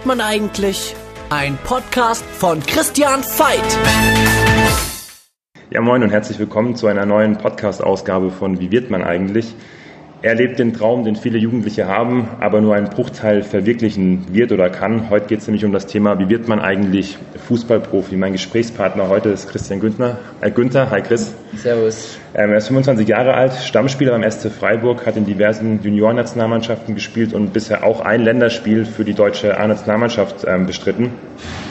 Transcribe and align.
wird 0.00 0.06
man 0.06 0.20
eigentlich? 0.22 0.96
Ein 1.28 1.58
Podcast 1.62 2.24
von 2.24 2.62
Christian 2.62 3.20
Veit. 3.20 3.60
Ja, 5.70 5.82
moin 5.82 6.02
und 6.02 6.08
herzlich 6.08 6.38
willkommen 6.38 6.74
zu 6.74 6.86
einer 6.86 7.04
neuen 7.04 7.36
Podcast-Ausgabe 7.36 8.30
von 8.30 8.60
Wie 8.60 8.70
wird 8.70 8.90
man 8.90 9.02
eigentlich? 9.02 9.54
Er 10.22 10.34
lebt 10.34 10.58
den 10.58 10.74
Traum, 10.74 11.04
den 11.04 11.16
viele 11.16 11.38
Jugendliche 11.38 11.88
haben, 11.88 12.28
aber 12.40 12.60
nur 12.60 12.74
ein 12.74 12.90
Bruchteil 12.90 13.42
verwirklichen 13.42 14.26
wird 14.34 14.52
oder 14.52 14.68
kann. 14.68 15.08
Heute 15.08 15.28
geht 15.28 15.38
es 15.38 15.46
nämlich 15.46 15.64
um 15.64 15.72
das 15.72 15.86
Thema, 15.86 16.18
wie 16.18 16.28
wird 16.28 16.46
man 16.46 16.60
eigentlich 16.60 17.16
Fußballprofi? 17.48 18.16
Mein 18.16 18.32
Gesprächspartner 18.32 19.08
heute 19.08 19.30
ist 19.30 19.48
Christian 19.48 19.80
Günther. 19.80 20.18
Äh, 20.42 20.50
Günther, 20.50 20.90
hi 20.90 21.00
Chris. 21.00 21.34
Servus. 21.56 22.18
Ähm, 22.34 22.50
er 22.50 22.58
ist 22.58 22.66
25 22.66 23.08
Jahre 23.08 23.32
alt, 23.32 23.54
Stammspieler 23.54 24.12
beim 24.12 24.30
SC 24.30 24.50
Freiburg, 24.50 25.06
hat 25.06 25.16
in 25.16 25.24
diversen 25.24 25.80
Juniorennationalmannschaften 25.82 26.94
gespielt 26.94 27.32
und 27.32 27.54
bisher 27.54 27.82
auch 27.82 28.00
ein 28.02 28.20
Länderspiel 28.20 28.84
für 28.84 29.06
die 29.06 29.14
deutsche 29.14 29.58
A-Nationalmannschaft 29.58 30.44
ähm, 30.46 30.66
bestritten. 30.66 31.12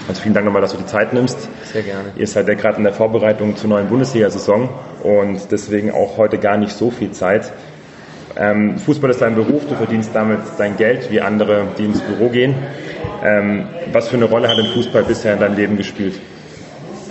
Also 0.07 0.23
vielen 0.23 0.33
Dank 0.33 0.47
nochmal, 0.47 0.63
dass 0.63 0.71
du 0.71 0.79
die 0.79 0.87
Zeit 0.87 1.13
nimmst. 1.13 1.47
Sehr 1.71 1.83
gerne. 1.83 2.09
Ihr 2.15 2.25
seid 2.25 2.47
ja 2.47 2.55
gerade 2.55 2.77
in 2.77 2.83
der 2.83 2.93
Vorbereitung 2.93 3.55
zur 3.55 3.69
neuen 3.69 3.89
Bundesliga-Saison 3.89 4.69
und 5.03 5.51
deswegen 5.51 5.91
auch 5.91 6.17
heute 6.17 6.39
gar 6.39 6.57
nicht 6.57 6.71
so 6.71 6.89
viel 6.89 7.11
Zeit. 7.11 7.53
Ähm, 8.37 8.77
Fußball 8.77 9.09
ist 9.09 9.21
dein 9.21 9.35
Beruf, 9.35 9.63
du 9.67 9.75
verdienst 9.75 10.11
damit 10.13 10.39
dein 10.57 10.77
Geld, 10.77 11.11
wie 11.11 11.21
andere, 11.21 11.67
die 11.77 11.85
ins 11.85 12.01
Büro 12.01 12.29
gehen. 12.29 12.55
Ähm, 13.23 13.67
was 13.91 14.07
für 14.07 14.17
eine 14.17 14.25
Rolle 14.25 14.47
hat 14.47 14.57
denn 14.57 14.67
Fußball 14.67 15.03
bisher 15.03 15.33
in 15.33 15.39
deinem 15.39 15.55
Leben 15.55 15.77
gespielt? 15.77 16.19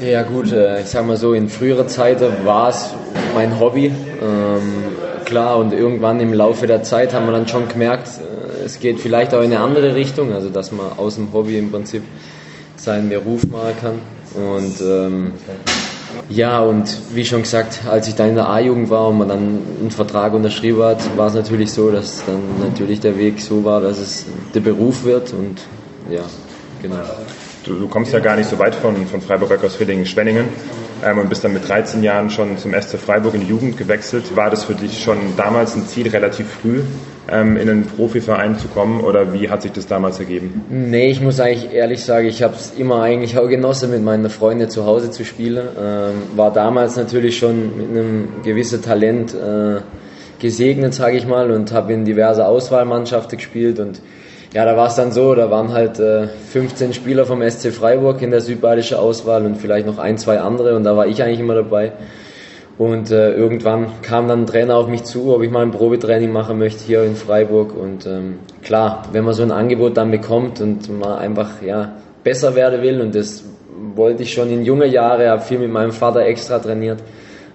Ja 0.01 0.23
gut, 0.23 0.53
äh, 0.53 0.81
ich 0.81 0.87
sag 0.87 1.07
mal 1.07 1.17
so, 1.17 1.35
in 1.35 1.49
früherer 1.49 1.87
Zeit 1.89 2.21
war 2.45 2.69
es 2.69 2.95
mein 3.35 3.59
Hobby. 3.59 3.87
Ähm, 3.87 4.95
klar, 5.25 5.59
und 5.59 5.73
irgendwann 5.73 6.21
im 6.21 6.33
Laufe 6.33 6.67
der 6.67 6.83
Zeit 6.83 7.13
haben 7.13 7.27
wir 7.27 7.33
dann 7.33 7.49
schon 7.49 7.69
gemerkt, 7.69 8.09
äh, 8.09 8.65
es 8.65 8.79
geht 8.79 9.01
vielleicht 9.01 9.35
auch 9.35 9.43
in 9.43 9.53
eine 9.53 9.61
andere 9.61 9.95
Richtung, 9.95 10.33
also 10.33 10.51
dass 10.51 10.73
man 10.73 10.87
aus 10.97 11.17
dem 11.17 11.33
Hobby 11.33 11.59
im 11.59 11.71
Prinzip 11.71 12.03
seinen 12.77 13.09
Beruf 13.09 13.45
machen 13.49 13.75
kann. 13.81 14.01
Und 14.35 14.81
ähm, 14.81 15.33
ja, 16.29 16.61
und 16.61 17.15
wie 17.15 17.25
schon 17.25 17.43
gesagt, 17.43 17.81
als 17.89 18.07
ich 18.09 18.15
dann 18.15 18.31
in 18.31 18.35
der 18.35 18.49
A-Jugend 18.49 18.91
war 18.91 19.09
und 19.09 19.19
man 19.19 19.29
dann 19.29 19.63
einen 19.81 19.91
Vertrag 19.91 20.35
unterschrieben 20.35 20.83
hat, 20.83 21.17
war 21.17 21.29
es 21.29 21.35
natürlich 21.35 21.73
so, 21.73 21.91
dass 21.91 22.25
dann 22.27 22.43
natürlich 22.61 23.01
der 23.01 23.17
Weg 23.17 23.41
so 23.41 23.65
war, 23.65 23.81
dass 23.81 23.99
es 23.99 24.27
der 24.55 24.61
Beruf 24.61 25.05
wird 25.05 25.33
und 25.33 25.61
ja, 26.11 26.23
genau. 26.83 26.97
Du, 27.65 27.75
du 27.75 27.89
kommst 27.89 28.13
ja 28.13 28.21
gar 28.21 28.37
nicht 28.37 28.49
so 28.49 28.59
weit 28.59 28.75
von, 28.75 29.07
von 29.07 29.21
Freiburg 29.21 29.63
aus 29.65 29.77
Villingen-Schwenningen 29.77 30.47
ähm, 31.05 31.19
und 31.19 31.29
bist 31.29 31.45
dann 31.45 31.53
mit 31.53 31.69
13 31.69 32.03
Jahren 32.03 32.31
schon 32.31 32.59
zum 32.59 32.73
SC 32.73 32.99
Freiburg 32.99 33.35
in 33.35 33.41
die 33.41 33.47
Jugend 33.47 33.77
gewechselt. 33.77 34.37
War 34.37 34.51
das 34.51 34.65
für 34.65 34.75
dich 34.75 35.03
schon 35.03 35.19
damals 35.37 35.75
ein 35.77 35.87
Ziel, 35.87 36.09
relativ 36.09 36.47
früh 36.61 36.83
ähm, 37.31 37.57
in 37.57 37.69
einen 37.69 37.87
Profiverein 37.87 38.59
zu 38.59 38.69
kommen 38.69 39.01
oder 39.01 39.33
wie 39.33 39.51
hat 39.51 39.63
sich 39.63 39.73
das 39.73 39.87
damals 39.87 40.19
ergeben? 40.19 40.65
Nee, 40.71 41.11
ich 41.11 41.21
muss 41.21 41.41
eigentlich 41.41 41.73
ehrlich 41.73 42.05
sagen, 42.05 42.27
ich 42.27 42.43
habe 42.43 42.55
es 42.55 42.73
immer 42.77 43.03
eigentlich 43.03 43.39
auch 43.39 43.49
genossen, 43.49 43.91
mit 43.91 44.03
meinen 44.03 44.31
Freunden 44.31 44.69
zu 44.71 44.87
Hause 44.87 45.11
zu 45.11 45.25
spielen. 45.25 45.69
Ähm, 45.79 46.15
war 46.37 46.53
damals 46.53 46.97
natürlich 46.97 47.39
schon 47.39 47.77
mit 47.77 47.91
einem 47.91 48.29
gewissen 48.43 48.83
Talent 48.83 49.35
äh, 49.35 49.81
gesegnet, 50.41 50.95
sage 50.95 51.17
ich 51.17 51.27
mal, 51.27 51.51
und 51.51 51.73
habe 51.73 51.93
in 51.93 52.05
diverse 52.05 52.47
Auswahlmannschaften 52.47 53.39
gespielt 53.39 53.79
und 53.81 54.01
ja, 54.55 54.65
da 54.65 54.77
war 54.77 54.89
es 54.89 54.95
dann 54.95 55.13
so, 55.13 55.35
da 55.35 55.51
waren 55.51 55.73
halt 55.73 55.99
äh, 55.99 56.29
15 56.29 56.95
Spieler 56.95 57.27
vom 57.27 57.43
SC 57.43 57.73
Freiburg 57.73 58.23
in 58.23 58.31
der 58.31 58.41
südbadischen 58.41 58.97
Auswahl 58.97 59.45
und 59.45 59.57
vielleicht 59.57 59.87
noch 59.87 59.99
ein, 59.99 60.17
zwei 60.17 60.41
andere 60.41 60.75
und 60.75 60.85
da 60.85 60.97
war 60.97 61.07
ich 61.07 61.23
eigentlich 61.23 61.41
immer 61.41 61.55
dabei. 61.55 61.93
Und 62.79 63.11
äh, 63.11 63.35
irgendwann 63.35 63.89
kam 64.03 64.29
dann 64.29 64.43
ein 64.43 64.47
Trainer 64.47 64.77
auf 64.77 64.87
mich 64.87 65.03
zu, 65.03 65.35
ob 65.35 65.43
ich 65.43 65.51
mal 65.51 65.63
ein 65.63 65.73
Probetraining 65.73 66.31
machen 66.31 66.59
möchte 66.59 66.85
hier 66.85 67.03
in 67.03 67.17
Freiburg. 67.17 67.77
Und 67.77 68.07
ähm, 68.07 68.39
klar, 68.63 69.03
wenn 69.11 69.25
man 69.25 69.35
so 69.35 69.43
ein 69.43 69.51
Angebot 69.51 69.97
dann 69.97 70.13
bekommt 70.13 70.61
und 70.61 70.89
man 70.97 71.19
einfach 71.19 71.61
ja, 71.61 71.97
besser 72.23 72.55
werden 72.55 72.81
will, 72.81 73.01
und 73.01 73.17
das 73.17 73.45
wollte 73.97 74.23
ich 74.23 74.33
schon 74.33 74.49
in 74.51 74.65
junge 74.65 74.87
Jahre, 74.87 75.29
habe 75.29 75.43
viel 75.43 75.59
mit 75.59 75.73
meinem 75.73 75.91
Vater 75.91 76.21
extra 76.21 76.61
trainiert, 76.61 77.03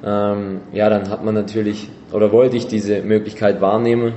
ähm, 0.06 0.59
ja, 0.74 0.90
dann 0.90 1.09
hat 1.09 1.24
man 1.24 1.34
natürlich, 1.34 1.90
oder 2.12 2.34
wollte 2.34 2.58
ich 2.58 2.68
diese 2.68 3.02
Möglichkeit 3.02 3.62
wahrnehmen. 3.62 4.14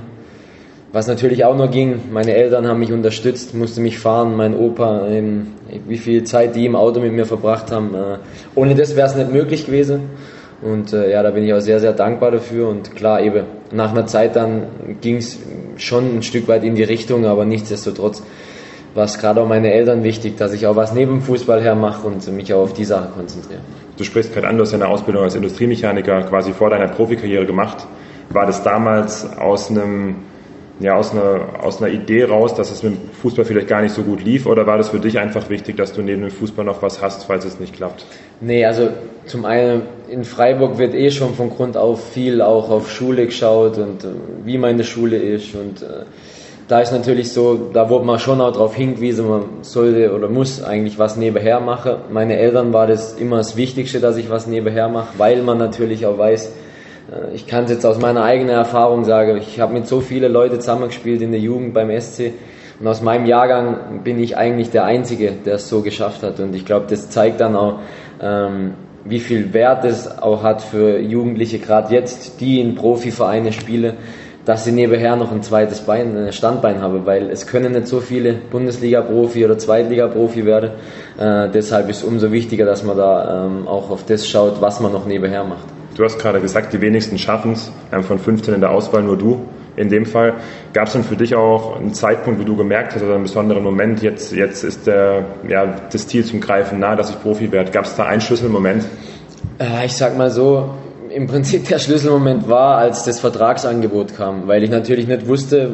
Was 0.93 1.07
natürlich 1.07 1.43
auch 1.43 1.55
noch 1.55 1.69
ging, 1.69 1.99
meine 2.11 2.33
Eltern 2.33 2.65
haben 2.65 2.79
mich 2.79 2.93
unterstützt, 2.93 3.53
musste 3.53 3.81
mich 3.81 3.99
fahren, 3.99 4.35
mein 4.35 4.55
Opa, 4.55 5.07
ähm, 5.07 5.47
wie 5.85 5.97
viel 5.97 6.23
Zeit 6.23 6.55
die 6.55 6.65
im 6.65 6.77
Auto 6.77 7.01
mit 7.01 7.11
mir 7.11 7.25
verbracht 7.25 7.71
haben. 7.71 7.93
Äh, 7.93 8.17
ohne 8.55 8.73
das 8.73 8.95
wäre 8.95 9.07
es 9.07 9.15
nicht 9.15 9.31
möglich 9.31 9.65
gewesen. 9.65 10.09
Und 10.61 10.93
äh, 10.93 11.11
ja, 11.11 11.21
da 11.23 11.31
bin 11.31 11.43
ich 11.43 11.53
auch 11.53 11.59
sehr, 11.59 11.81
sehr 11.81 11.91
dankbar 11.91 12.31
dafür. 12.31 12.69
Und 12.69 12.95
klar, 12.95 13.21
eben 13.21 13.45
nach 13.71 13.91
einer 13.91 14.07
Zeit 14.07 14.35
dann 14.37 14.63
ging 15.01 15.17
es 15.17 15.37
schon 15.75 16.17
ein 16.17 16.23
Stück 16.23 16.47
weit 16.47 16.63
in 16.63 16.75
die 16.75 16.83
Richtung, 16.83 17.25
aber 17.25 17.43
nichtsdestotrotz 17.45 18.23
war 18.95 19.03
es 19.03 19.19
gerade 19.19 19.41
auch 19.41 19.47
meine 19.47 19.71
Eltern 19.71 20.03
wichtig, 20.03 20.37
dass 20.37 20.53
ich 20.53 20.65
auch 20.65 20.75
was 20.75 20.93
neben 20.93 21.21
Fußball 21.21 21.61
her 21.61 21.75
mache 21.75 22.07
und 22.07 22.27
mich 22.31 22.51
auch 22.53 22.61
auf 22.61 22.73
die 22.73 22.85
Sache 22.85 23.09
konzentriere. 23.15 23.59
Du 23.97 24.03
sprichst 24.03 24.33
gerade 24.33 24.47
an, 24.47 24.57
du 24.57 24.63
hast 24.63 24.73
eine 24.73 24.87
Ausbildung 24.87 25.23
als 25.23 25.35
Industriemechaniker 25.35 26.23
quasi 26.23 26.53
vor 26.53 26.69
deiner 26.69 26.87
Profikarriere 26.87 27.45
gemacht. 27.45 27.85
War 28.29 28.45
das 28.45 28.63
damals 28.63 29.37
aus 29.37 29.69
einem 29.69 30.15
ja, 30.79 30.95
aus 30.95 31.11
einer, 31.11 31.63
aus 31.63 31.81
einer 31.81 31.91
Idee 31.91 32.25
raus, 32.25 32.53
dass 32.53 32.71
es 32.71 32.83
mit 32.83 32.93
dem 32.93 33.09
Fußball 33.21 33.45
vielleicht 33.45 33.67
gar 33.67 33.81
nicht 33.81 33.95
so 33.95 34.03
gut 34.03 34.23
lief? 34.23 34.45
Oder 34.45 34.67
war 34.67 34.77
das 34.77 34.89
für 34.89 34.99
dich 34.99 35.17
einfach 35.17 35.49
wichtig, 35.49 35.77
dass 35.77 35.93
du 35.93 36.01
neben 36.01 36.21
dem 36.21 36.31
Fußball 36.31 36.63
noch 36.63 36.81
was 36.81 37.01
hast, 37.01 37.23
falls 37.25 37.45
es 37.45 37.59
nicht 37.59 37.75
klappt? 37.75 38.05
Nee, 38.41 38.65
also 38.65 38.89
zum 39.25 39.45
einen 39.45 39.83
in 40.07 40.23
Freiburg 40.23 40.77
wird 40.77 40.93
eh 40.93 41.09
schon 41.09 41.33
von 41.33 41.49
Grund 41.49 41.77
auf 41.77 42.11
viel 42.11 42.41
auch 42.41 42.69
auf 42.69 42.91
Schule 42.91 43.25
geschaut 43.25 43.77
und 43.77 44.03
äh, 44.03 44.09
wie 44.45 44.57
meine 44.57 44.83
Schule 44.83 45.17
ist. 45.17 45.55
Und 45.55 45.81
äh, 45.81 46.05
da 46.67 46.81
ist 46.81 46.91
natürlich 46.91 47.31
so, 47.31 47.69
da 47.73 47.89
wurde 47.89 48.05
man 48.05 48.19
schon 48.19 48.39
auch 48.39 48.51
darauf 48.51 48.75
hingewiesen, 48.75 49.27
man 49.27 49.45
sollte 49.61 50.13
oder 50.13 50.27
muss 50.27 50.61
eigentlich 50.61 50.99
was 50.99 51.17
nebenher 51.17 51.59
machen. 51.59 51.93
Meine 52.11 52.37
Eltern 52.37 52.71
war 52.71 52.87
das 52.87 53.13
immer 53.13 53.37
das 53.37 53.57
Wichtigste, 53.57 53.99
dass 53.99 54.17
ich 54.17 54.29
was 54.29 54.47
nebenher 54.47 54.89
mache, 54.89 55.17
weil 55.17 55.41
man 55.41 55.57
natürlich 55.57 56.05
auch 56.05 56.17
weiß, 56.17 56.51
ich 57.33 57.47
kann 57.47 57.65
es 57.65 57.71
jetzt 57.71 57.85
aus 57.85 57.99
meiner 57.99 58.23
eigenen 58.23 58.55
Erfahrung 58.55 59.05
sagen, 59.05 59.37
ich 59.37 59.59
habe 59.59 59.73
mit 59.73 59.87
so 59.87 60.01
vielen 60.01 60.31
Leuten 60.31 60.59
zusammengespielt 60.59 61.21
in 61.21 61.31
der 61.31 61.39
Jugend 61.39 61.73
beim 61.73 61.89
SC 61.89 62.33
und 62.79 62.87
aus 62.87 63.01
meinem 63.01 63.25
Jahrgang 63.25 64.01
bin 64.03 64.19
ich 64.19 64.37
eigentlich 64.37 64.71
der 64.71 64.83
Einzige, 64.83 65.31
der 65.45 65.55
es 65.55 65.69
so 65.69 65.81
geschafft 65.81 66.23
hat 66.23 66.39
und 66.39 66.53
ich 66.53 66.65
glaube, 66.65 66.85
das 66.89 67.09
zeigt 67.09 67.39
dann 67.39 67.55
auch, 67.55 67.79
ähm, 68.21 68.73
wie 69.05 69.19
viel 69.19 69.53
Wert 69.53 69.85
es 69.85 70.21
auch 70.21 70.43
hat 70.43 70.61
für 70.61 70.99
Jugendliche, 70.99 71.59
gerade 71.59 71.93
jetzt, 71.93 72.41
die 72.41 72.59
in 72.59 72.75
Profivereine 72.75 73.53
spielen, 73.53 73.93
dass 74.43 74.65
sie 74.65 74.71
nebenher 74.71 75.15
noch 75.15 75.31
ein 75.31 75.43
zweites 75.43 75.81
Bein, 75.81 76.17
ein 76.17 76.31
Standbein 76.31 76.81
haben, 76.81 77.05
weil 77.05 77.29
es 77.29 77.47
können 77.47 77.73
nicht 77.73 77.87
so 77.87 77.99
viele 77.99 78.33
Bundesliga-Profi 78.33 79.43
oder 79.43 79.57
Zweitliga-Profi 79.57 80.45
werden. 80.45 80.71
Äh, 81.17 81.49
deshalb 81.49 81.89
ist 81.89 81.97
es 81.97 82.03
umso 82.03 82.31
wichtiger, 82.31 82.65
dass 82.65 82.83
man 82.83 82.97
da 82.97 83.45
ähm, 83.45 83.67
auch 83.67 83.89
auf 83.89 84.05
das 84.05 84.27
schaut, 84.27 84.61
was 84.61 84.79
man 84.79 84.93
noch 84.93 85.05
nebenher 85.05 85.43
macht. 85.43 85.76
Du 85.97 86.03
hast 86.03 86.19
gerade 86.19 86.39
gesagt, 86.39 86.73
die 86.73 86.81
wenigsten 86.81 87.17
schaffen 87.17 87.53
es, 87.53 87.71
ähm, 87.91 88.03
von 88.03 88.19
15 88.19 88.53
in 88.53 88.61
der 88.61 88.69
Auswahl 88.69 89.01
nur 89.01 89.17
du. 89.17 89.47
In 89.75 89.89
dem 89.89 90.05
Fall 90.05 90.35
gab 90.71 90.87
es 90.87 90.93
dann 90.93 91.03
für 91.03 91.15
dich 91.15 91.35
auch 91.35 91.75
einen 91.75 91.93
Zeitpunkt, 91.93 92.39
wo 92.39 92.43
du 92.43 92.55
gemerkt 92.55 92.93
hast, 92.93 93.01
oder 93.01 93.15
einen 93.15 93.23
besonderen 93.23 93.63
Moment, 93.63 94.03
jetzt, 94.03 94.31
jetzt 94.31 94.63
ist 94.63 94.85
der, 94.85 95.25
ja, 95.47 95.75
das 95.91 96.07
Ziel 96.07 96.23
zum 96.23 96.39
Greifen 96.39 96.79
nah, 96.79 96.95
dass 96.95 97.09
ich 97.09 97.19
Profi 97.19 97.51
werde. 97.51 97.71
Gab 97.71 97.85
es 97.85 97.95
da 97.95 98.05
einen 98.05 98.21
Schlüsselmoment? 98.21 98.85
Äh, 99.59 99.85
ich 99.85 99.93
sag 99.93 100.15
mal 100.17 100.29
so, 100.29 100.69
im 101.09 101.25
Prinzip 101.25 101.67
der 101.67 101.79
Schlüsselmoment 101.79 102.47
war, 102.47 102.77
als 102.77 103.03
das 103.03 103.19
Vertragsangebot 103.19 104.15
kam, 104.15 104.47
weil 104.47 104.63
ich 104.63 104.69
natürlich 104.69 105.07
nicht 105.07 105.27
wusste, 105.27 105.71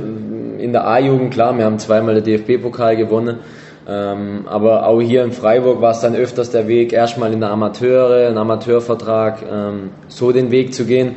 in 0.58 0.72
der 0.72 0.88
A-Jugend, 0.88 1.34
klar, 1.34 1.58
wir 1.58 1.66
haben 1.66 1.80
zweimal 1.80 2.22
den 2.22 2.24
DFB-Pokal 2.24 2.96
gewonnen, 2.96 3.40
ähm, 3.88 4.46
aber 4.48 4.88
auch 4.88 5.02
hier 5.02 5.24
in 5.24 5.32
Freiburg 5.32 5.82
war 5.82 5.92
es 5.92 6.00
dann 6.00 6.16
öfters 6.16 6.52
der 6.52 6.68
Weg, 6.68 6.94
erstmal 6.94 7.34
in 7.34 7.40
der 7.42 7.50
Amateure, 7.50 8.28
einen 8.28 8.38
Amateurvertrag, 8.38 9.44
ähm, 9.50 9.92
so 10.08 10.32
den 10.32 10.52
Weg 10.52 10.74
zu 10.74 10.86
gehen. 10.86 11.16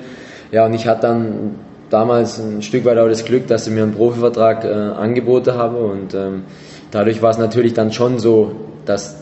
Ja, 0.50 0.66
und 0.66 0.74
ich 0.74 0.86
hatte 0.86 1.02
dann 1.02 1.54
damals 1.90 2.38
ein 2.38 2.62
Stück 2.62 2.84
weit 2.84 2.98
auch 2.98 3.08
das 3.08 3.24
Glück, 3.24 3.46
dass 3.46 3.64
sie 3.66 3.70
mir 3.70 3.84
einen 3.84 3.94
Profivertrag 3.94 4.64
äh, 4.64 4.68
angeboten 4.68 5.54
haben. 5.54 5.76
Und 5.76 6.14
ähm, 6.14 6.44
dadurch 6.90 7.22
war 7.22 7.30
es 7.30 7.38
natürlich 7.38 7.74
dann 7.74 7.92
schon 7.92 8.18
so, 8.18 8.52
dass 8.84 9.16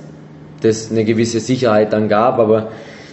das 0.62 0.90
eine 0.90 1.04
gewisse 1.04 1.40
Sicherheit 1.40 1.92
dann 1.92 2.08
gab, 2.08 2.38
aber 2.38 2.68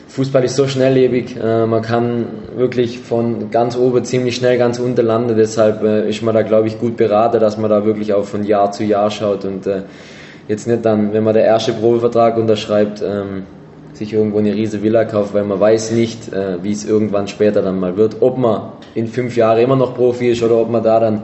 Fußball 0.08 0.44
ist 0.44 0.58
so 0.58 0.68
schnelllebig, 0.68 1.38
äh, 1.42 1.66
man 1.66 1.82
kann 1.82 2.26
wirklich 2.58 3.00
von 3.00 3.50
ganz 3.50 3.78
oben 3.78 4.04
ziemlich 4.04 4.36
schnell 4.36 4.58
ganz 4.58 4.78
unten 4.78 5.06
landen, 5.06 5.38
deshalb 5.38 5.84
äh, 5.84 6.10
ist 6.10 6.22
man 6.22 6.36
da 6.36 6.42
glaube 6.42 6.68
ich 6.68 6.80
gut 6.80 6.98
beraten, 6.98 7.40
dass 7.40 7.58
man 7.58 7.70
da 7.70 7.86
wirklich 7.86 8.14
auch 8.14 8.26
von 8.26 8.44
Jahr 8.44 8.72
zu 8.74 8.84
Jahr 8.84 9.10
schaut. 9.10 9.46
Und 9.46 9.68
äh, 9.68 9.84
jetzt 10.48 10.68
nicht 10.68 10.86
dann, 10.86 11.14
wenn 11.14 11.24
man 11.24 11.34
der 11.34 11.46
erste 11.46 11.74
Profivertrag 11.74 12.38
unterschreibt, 12.38 13.02
ähm, 13.02 13.44
sich 13.94 14.14
irgendwo 14.14 14.40
eine 14.40 14.54
riese 14.54 14.82
Villa 14.82 15.06
kauft, 15.06 15.34
weil 15.34 15.44
man 15.44 15.60
weiß 15.60 15.92
nicht, 15.92 16.34
äh, 16.34 16.64
wie 16.64 16.72
es 16.72 16.86
irgendwann 16.86 17.28
später 17.28 17.62
dann 17.62 17.80
mal 17.80 17.98
wird, 17.98 18.18
ob 18.22 18.38
man 18.38 18.74
in 18.96 19.08
fünf 19.08 19.36
Jahren 19.36 19.60
immer 19.60 19.76
noch 19.76 19.96
Profi 19.96 20.32
ist 20.32 20.42
oder 20.42 20.58
ob 20.58 20.70
man 20.70 20.84
da 20.84 21.00
dann 21.00 21.24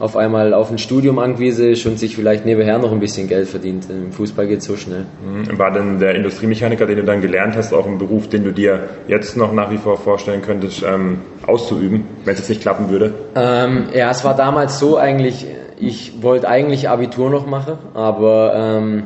auf 0.00 0.16
einmal 0.16 0.54
auf 0.54 0.70
ein 0.70 0.78
Studium 0.78 1.18
angewiesen 1.18 1.70
ist 1.70 1.86
und 1.86 1.98
sich 1.98 2.16
vielleicht 2.16 2.44
nebenher 2.44 2.78
noch 2.78 2.92
ein 2.92 3.00
bisschen 3.00 3.28
Geld 3.28 3.48
verdient. 3.48 3.86
Im 3.88 4.12
Fußball 4.12 4.46
geht 4.46 4.58
es 4.58 4.64
so 4.64 4.76
schnell. 4.76 5.04
Mhm. 5.24 5.56
War 5.58 5.70
denn 5.70 5.98
der 5.98 6.14
Industriemechaniker, 6.14 6.86
den 6.86 6.96
du 6.96 7.04
dann 7.04 7.20
gelernt 7.20 7.54
hast, 7.56 7.72
auch 7.72 7.86
ein 7.86 7.98
Beruf, 7.98 8.28
den 8.28 8.44
du 8.44 8.52
dir 8.52 8.88
jetzt 9.06 9.36
noch 9.36 9.52
nach 9.52 9.70
wie 9.70 9.78
vor 9.78 9.96
vorstellen 9.96 10.42
könntest, 10.42 10.82
ähm, 10.82 11.20
auszuüben, 11.46 12.04
wenn 12.24 12.34
es 12.34 12.40
jetzt 12.40 12.48
nicht 12.48 12.62
klappen 12.62 12.90
würde? 12.90 13.14
Ähm, 13.36 13.84
ja, 13.94 14.10
es 14.10 14.24
war 14.24 14.34
damals 14.34 14.78
so 14.78 14.96
eigentlich, 14.96 15.46
ich 15.78 16.22
wollte 16.22 16.48
eigentlich 16.48 16.88
Abitur 16.88 17.30
noch 17.30 17.46
machen, 17.46 17.78
aber 17.94 18.54
ähm, 18.54 19.04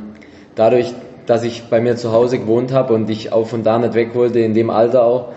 dadurch, 0.54 0.92
dass 1.26 1.44
ich 1.44 1.64
bei 1.64 1.80
mir 1.80 1.96
zu 1.96 2.12
Hause 2.12 2.38
gewohnt 2.38 2.72
habe 2.72 2.94
und 2.94 3.08
ich 3.10 3.32
auch 3.32 3.46
von 3.46 3.62
da 3.62 3.78
nicht 3.78 3.94
weg 3.94 4.14
wollte, 4.14 4.40
in 4.40 4.54
dem 4.54 4.70
Alter 4.70 5.04
auch, 5.04 5.28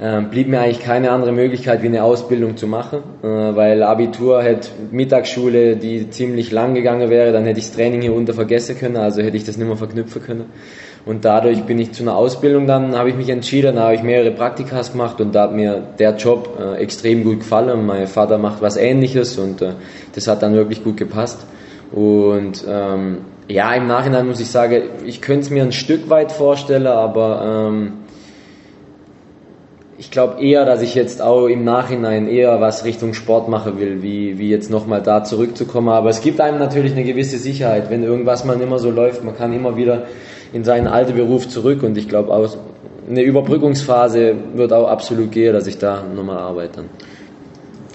äh, 0.00 0.22
blieb 0.22 0.48
mir 0.48 0.60
eigentlich 0.60 0.80
keine 0.80 1.10
andere 1.10 1.32
Möglichkeit, 1.32 1.82
wie 1.82 1.88
eine 1.88 2.02
Ausbildung 2.02 2.56
zu 2.56 2.66
machen, 2.66 3.00
äh, 3.22 3.26
weil 3.26 3.82
Abitur 3.82 4.42
hätte 4.42 4.68
Mittagsschule, 4.90 5.76
die 5.76 6.10
ziemlich 6.10 6.50
lang 6.50 6.74
gegangen 6.74 7.10
wäre, 7.10 7.32
dann 7.32 7.44
hätte 7.44 7.58
ich 7.58 7.66
das 7.66 7.76
Training 7.76 8.00
hier 8.00 8.14
unter 8.14 8.32
vergessen 8.32 8.78
können, 8.78 8.96
also 8.96 9.22
hätte 9.22 9.36
ich 9.36 9.44
das 9.44 9.58
nicht 9.58 9.66
mehr 9.66 9.76
verknüpfen 9.76 10.22
können. 10.22 10.46
Und 11.06 11.24
dadurch 11.24 11.62
bin 11.62 11.78
ich 11.78 11.92
zu 11.92 12.02
einer 12.02 12.14
Ausbildung, 12.14 12.66
dann 12.66 12.94
habe 12.96 13.08
ich 13.08 13.16
mich 13.16 13.30
entschieden, 13.30 13.76
da 13.76 13.84
habe 13.84 13.94
ich 13.94 14.02
mehrere 14.02 14.32
Praktikas 14.32 14.92
gemacht 14.92 15.20
und 15.20 15.34
da 15.34 15.44
hat 15.44 15.54
mir 15.54 15.82
der 15.98 16.16
Job 16.16 16.58
äh, 16.60 16.76
extrem 16.76 17.24
gut 17.24 17.40
gefallen. 17.40 17.86
Mein 17.86 18.06
Vater 18.06 18.36
macht 18.36 18.60
was 18.60 18.76
ähnliches 18.76 19.38
und 19.38 19.62
äh, 19.62 19.72
das 20.14 20.28
hat 20.28 20.42
dann 20.42 20.54
wirklich 20.54 20.84
gut 20.84 20.98
gepasst. 20.98 21.46
Und 21.90 22.64
ähm, 22.68 23.18
ja, 23.48 23.72
im 23.74 23.86
Nachhinein 23.86 24.26
muss 24.26 24.40
ich 24.40 24.50
sagen, 24.50 24.82
ich 25.04 25.20
könnte 25.20 25.40
es 25.40 25.50
mir 25.50 25.62
ein 25.62 25.72
Stück 25.72 26.10
weit 26.10 26.32
vorstellen, 26.32 26.86
aber 26.86 27.68
ähm, 27.68 27.92
ich 30.00 30.10
glaube 30.10 30.40
eher, 30.42 30.64
dass 30.64 30.82
ich 30.82 30.94
jetzt 30.94 31.20
auch 31.20 31.46
im 31.46 31.64
Nachhinein 31.64 32.28
eher 32.28 32.60
was 32.60 32.84
Richtung 32.84 33.12
Sport 33.12 33.48
machen 33.48 33.78
will, 33.78 34.02
wie, 34.02 34.38
wie 34.38 34.48
jetzt 34.48 34.70
nochmal 34.70 35.02
da 35.02 35.24
zurückzukommen. 35.24 35.88
Aber 35.88 36.08
es 36.10 36.20
gibt 36.22 36.40
einem 36.40 36.58
natürlich 36.58 36.92
eine 36.92 37.04
gewisse 37.04 37.38
Sicherheit, 37.38 37.90
wenn 37.90 38.02
irgendwas 38.02 38.44
mal 38.44 38.58
immer 38.60 38.78
so 38.78 38.90
läuft. 38.90 39.24
Man 39.24 39.36
kann 39.36 39.52
immer 39.52 39.76
wieder 39.76 40.04
in 40.52 40.64
seinen 40.64 40.86
alten 40.86 41.14
Beruf 41.14 41.48
zurück 41.48 41.82
und 41.82 41.96
ich 41.96 42.08
glaube 42.08 42.32
auch 42.32 42.56
eine 43.08 43.22
Überbrückungsphase 43.22 44.34
wird 44.54 44.72
auch 44.72 44.88
absolut 44.88 45.32
gehen, 45.32 45.52
dass 45.52 45.66
ich 45.66 45.78
da 45.78 46.04
nochmal 46.14 46.38
arbeite. 46.38 46.84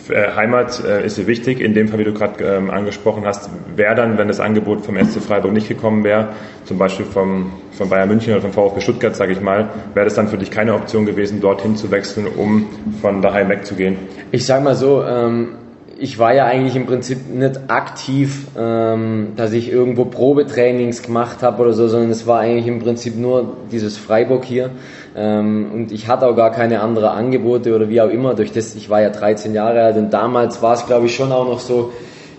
Äh, 0.10 0.36
Heimat 0.36 0.84
äh, 0.84 1.06
ist 1.06 1.18
dir 1.18 1.26
wichtig. 1.26 1.60
In 1.62 1.74
dem 1.74 1.88
Fall, 1.88 2.00
wie 2.00 2.04
du 2.04 2.14
gerade 2.14 2.44
ähm, 2.44 2.70
angesprochen 2.70 3.26
hast, 3.26 3.50
wäre 3.76 3.96
dann, 3.96 4.18
wenn 4.18 4.28
das 4.28 4.40
Angebot 4.40 4.82
vom 4.82 4.98
SC 4.98 5.20
Freiburg 5.20 5.54
nicht 5.54 5.68
gekommen 5.68 6.04
wäre, 6.04 6.30
zum 6.66 6.78
Beispiel 6.78 7.06
vom, 7.06 7.52
von 7.72 7.90
Bayern 7.90 8.10
München 8.10 8.34
oder 8.34 8.42
vom 8.42 8.52
VfB 8.52 8.82
Stuttgart, 8.82 9.16
sage 9.16 9.32
ich 9.32 9.42
mal, 9.42 9.70
wäre 9.94 10.06
das 10.06 10.14
dann 10.14 10.28
für 10.28 10.38
dich 10.38 10.52
keine 10.52 10.74
Option 10.76 11.06
gewesen, 11.06 11.42
dorthin 11.42 11.76
zu 11.76 11.90
wechseln, 11.90 12.28
um 12.28 12.68
von 13.02 13.22
daheim 13.22 13.50
wegzugehen? 13.50 13.98
Ich 14.32 14.46
sage 14.46 14.64
mal 14.64 14.76
so, 14.76 15.04
ähm, 15.04 15.56
ich 15.98 16.20
war 16.20 16.34
ja 16.34 16.46
eigentlich 16.46 16.76
im 16.76 16.86
Prinzip 16.86 17.30
nicht 17.34 17.60
aktiv, 17.68 18.48
ähm, 18.58 19.30
dass 19.36 19.54
ich 19.54 19.72
irgendwo 19.72 20.06
Probetrainings 20.06 21.02
gemacht 21.02 21.42
habe 21.42 21.62
oder 21.62 21.74
so, 21.74 21.88
sondern 21.88 22.12
es 22.12 22.28
war 22.28 22.40
eigentlich 22.40 22.68
im 22.68 22.80
Prinzip 22.80 23.18
nur 23.18 23.54
dieses 23.72 23.98
Freiburg 23.98 24.44
hier. 24.44 24.72
Ähm, 25.16 25.72
und 25.74 25.92
ich 25.92 26.08
hatte 26.08 26.28
auch 26.28 26.36
gar 26.36 26.52
keine 26.52 26.82
anderen 26.82 27.10
Angebote 27.10 27.74
oder 27.74 27.88
wie 27.88 28.02
auch 28.02 28.10
immer. 28.10 28.34
Durch 28.34 28.52
das, 28.52 28.76
ich 28.76 28.90
war 28.90 29.02
ja 29.02 29.10
13 29.10 29.54
Jahre 29.54 29.84
alt 29.84 29.98
und 29.98 30.12
damals 30.12 30.62
war 30.62 30.74
es, 30.74 30.86
glaube 30.86 31.06
ich, 31.06 31.16
schon 31.16 31.32
auch 31.32 31.48
noch 31.48 31.60
so, 31.60 31.94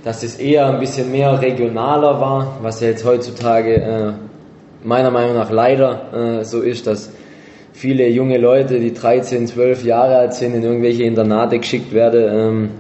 dass 0.05 0.23
es 0.23 0.37
eher 0.37 0.67
ein 0.67 0.79
bisschen 0.79 1.11
mehr 1.11 1.41
regionaler 1.41 2.21
war, 2.21 2.59
was 2.63 2.81
ja 2.81 2.89
jetzt 2.89 3.05
heutzutage 3.05 3.75
äh, 3.75 4.13
meiner 4.85 5.11
Meinung 5.11 5.35
nach 5.35 5.51
leider 5.51 6.41
äh, 6.41 6.45
so 6.45 6.61
ist, 6.61 6.87
dass 6.87 7.11
viele 7.73 8.09
junge 8.09 8.39
Leute, 8.39 8.81
die 8.81 8.93
13, 8.93 9.47
12 9.47 9.85
Jahre 9.85 10.17
alt 10.17 10.35
sind, 10.35 10.55
in 10.55 10.63
irgendwelche 10.63 11.05
Internate 11.05 11.59
geschickt 11.59 11.93
werden, 11.93 12.25
ähm, 12.29 12.71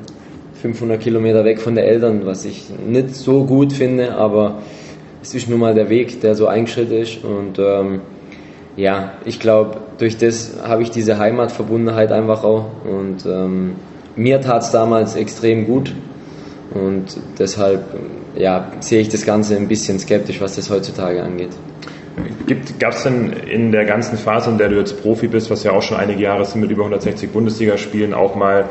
500 0.75 1.01
Kilometer 1.01 1.45
weg 1.45 1.61
von 1.61 1.75
den 1.75 1.85
Eltern, 1.85 2.27
was 2.27 2.45
ich 2.45 2.65
nicht 2.87 3.15
so 3.15 3.45
gut 3.45 3.73
finde, 3.73 4.17
aber 4.17 4.59
es 5.23 5.35
ist 5.35 5.49
nun 5.49 5.61
mal 5.61 5.75
der 5.75 5.89
Weg, 5.89 6.21
der 6.21 6.35
so 6.35 6.49
eingeschritten 6.49 6.97
ist. 6.97 7.25
Und 7.25 7.59
ähm, 7.59 8.01
ja, 8.77 9.15
ich 9.25 9.39
glaube, 9.39 9.79
durch 9.99 10.17
das 10.17 10.55
habe 10.63 10.83
ich 10.83 10.91
diese 10.91 11.19
Heimatverbundenheit 11.19 12.11
einfach 12.11 12.43
auch. 12.43 12.67
Und 12.85 13.25
ähm, 13.27 13.77
mir 14.17 14.41
tat 14.41 14.63
es 14.63 14.71
damals 14.71 15.15
extrem 15.15 15.67
gut. 15.67 15.93
Und 16.75 17.17
deshalb 17.39 17.85
ja, 18.37 18.73
sehe 18.81 19.01
ich 19.01 19.09
das 19.09 19.25
Ganze 19.25 19.57
ein 19.57 19.69
bisschen 19.69 19.99
skeptisch, 19.99 20.41
was 20.41 20.57
das 20.57 20.69
heutzutage 20.69 21.23
angeht. 21.23 21.51
Gab 22.79 22.93
es 22.93 23.03
denn 23.03 23.33
in 23.33 23.73
der 23.73 23.85
ganzen 23.85 24.17
Phase, 24.17 24.51
in 24.51 24.59
der 24.59 24.69
du 24.69 24.77
jetzt 24.77 25.03
Profi 25.03 25.29
bist, 25.29 25.51
was 25.51 25.63
ja 25.63 25.73
auch 25.73 25.83
schon 25.83 25.97
einige 25.97 26.23
Jahre 26.23 26.45
sind 26.45 26.61
mit 26.61 26.71
über 26.71 26.83
160 26.83 27.31
Bundesligaspielen, 27.31 28.15
auch 28.15 28.35
mal 28.35 28.67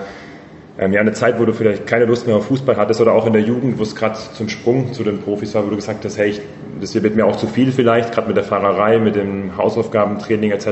ähm, 0.77 0.92
ja, 0.92 1.00
eine 1.00 1.13
Zeit, 1.13 1.39
wo 1.39 1.45
du 1.45 1.54
vielleicht 1.54 1.88
keine 1.88 2.06
Lust 2.06 2.27
mehr 2.27 2.36
auf 2.36 2.48
Fußball 2.48 2.75
hattest 2.75 3.00
oder 3.00 3.13
auch 3.13 3.25
in 3.25 3.33
der 3.33 3.42
Jugend, 3.42 3.80
wo 3.80 3.83
es 3.83 3.95
gerade 3.95 4.18
zum 4.33 4.50
Sprung 4.50 4.94
zu 4.94 5.04
den 5.04 5.19
Profis 5.19 5.56
war, 5.56 5.66
wo 5.66 5.69
du 5.69 5.77
gesagt 5.77 6.04
hast, 6.04 6.18
hey, 6.18 6.31
ich, 6.31 6.42
das 6.81 6.94
wird 7.01 7.16
mir 7.16 7.25
auch 7.25 7.38
zu 7.38 7.48
viel 7.48 7.72
vielleicht, 7.72 8.12
gerade 8.12 8.27
mit 8.27 8.36
der 8.36 8.44
Fahrerei, 8.44 9.00
mit 9.00 9.16
dem 9.16 9.56
Hausaufgabentraining 9.57 10.51
etc. 10.51 10.68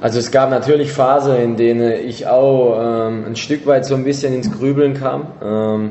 Also 0.00 0.18
es 0.18 0.30
gab 0.30 0.50
natürlich 0.50 0.92
Phasen, 0.92 1.36
in 1.36 1.56
denen 1.56 1.90
ich 2.06 2.26
auch 2.26 3.08
ähm, 3.08 3.24
ein 3.26 3.36
Stück 3.36 3.66
weit 3.66 3.86
so 3.86 3.94
ein 3.94 4.04
bisschen 4.04 4.34
ins 4.34 4.52
Grübeln 4.52 4.92
kam. 4.92 5.28
Ähm, 5.42 5.90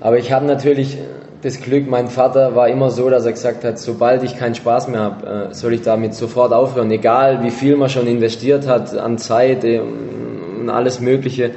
aber 0.00 0.18
ich 0.18 0.32
hatte 0.32 0.46
natürlich 0.46 0.96
das 1.42 1.60
Glück, 1.60 1.88
mein 1.88 2.08
Vater 2.08 2.54
war 2.54 2.68
immer 2.68 2.90
so, 2.90 3.10
dass 3.10 3.24
er 3.24 3.32
gesagt 3.32 3.64
hat, 3.64 3.78
sobald 3.78 4.22
ich 4.22 4.38
keinen 4.38 4.54
Spaß 4.54 4.88
mehr 4.88 5.00
habe, 5.00 5.48
äh, 5.50 5.54
soll 5.54 5.74
ich 5.74 5.82
damit 5.82 6.14
sofort 6.14 6.52
aufhören. 6.52 6.90
Egal 6.90 7.42
wie 7.42 7.50
viel 7.50 7.76
man 7.76 7.88
schon 7.88 8.06
investiert 8.06 8.68
hat 8.68 8.96
an 8.96 9.18
Zeit 9.18 9.64
äh, 9.64 9.80
und 9.80 10.68
alles 10.70 11.00
Mögliche. 11.00 11.50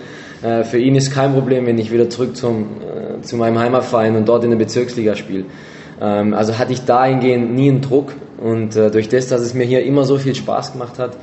Äh, 0.44 0.63
für 0.63 0.78
ihn 0.78 0.95
ist 0.95 1.12
kein 1.12 1.34
Problem, 1.34 1.66
wenn 1.66 1.78
ich 1.78 1.92
wieder 1.92 2.10
zurück 2.10 2.36
zum, 2.36 2.68
äh, 2.81 3.22
zu 3.22 3.38
meinem 3.38 3.57
Heimatverein 3.57 4.16
und 4.16 4.28
dort 4.28 4.44
in 4.44 4.50
der 4.50 4.57
Bezirksliga 4.57 5.16
spiele. 5.16 5.45
Ähm, 6.01 6.34
also 6.34 6.57
hatte 6.57 6.74
ich 6.74 6.84
dahingehend 6.84 7.54
nie 7.54 7.69
einen 7.69 7.81
Druck 7.81 8.13
und 8.38 8.75
äh, 8.75 8.92
durch 8.92 9.07
das, 9.07 9.28
dass 9.28 9.42
es 9.42 9.54
mir 9.54 9.66
hier 9.66 9.84
immer 9.84 10.04
so 10.04 10.18
viel 10.18 10.36
Spaß 10.36 10.74
gemacht 10.74 11.00
hat, 11.00 11.18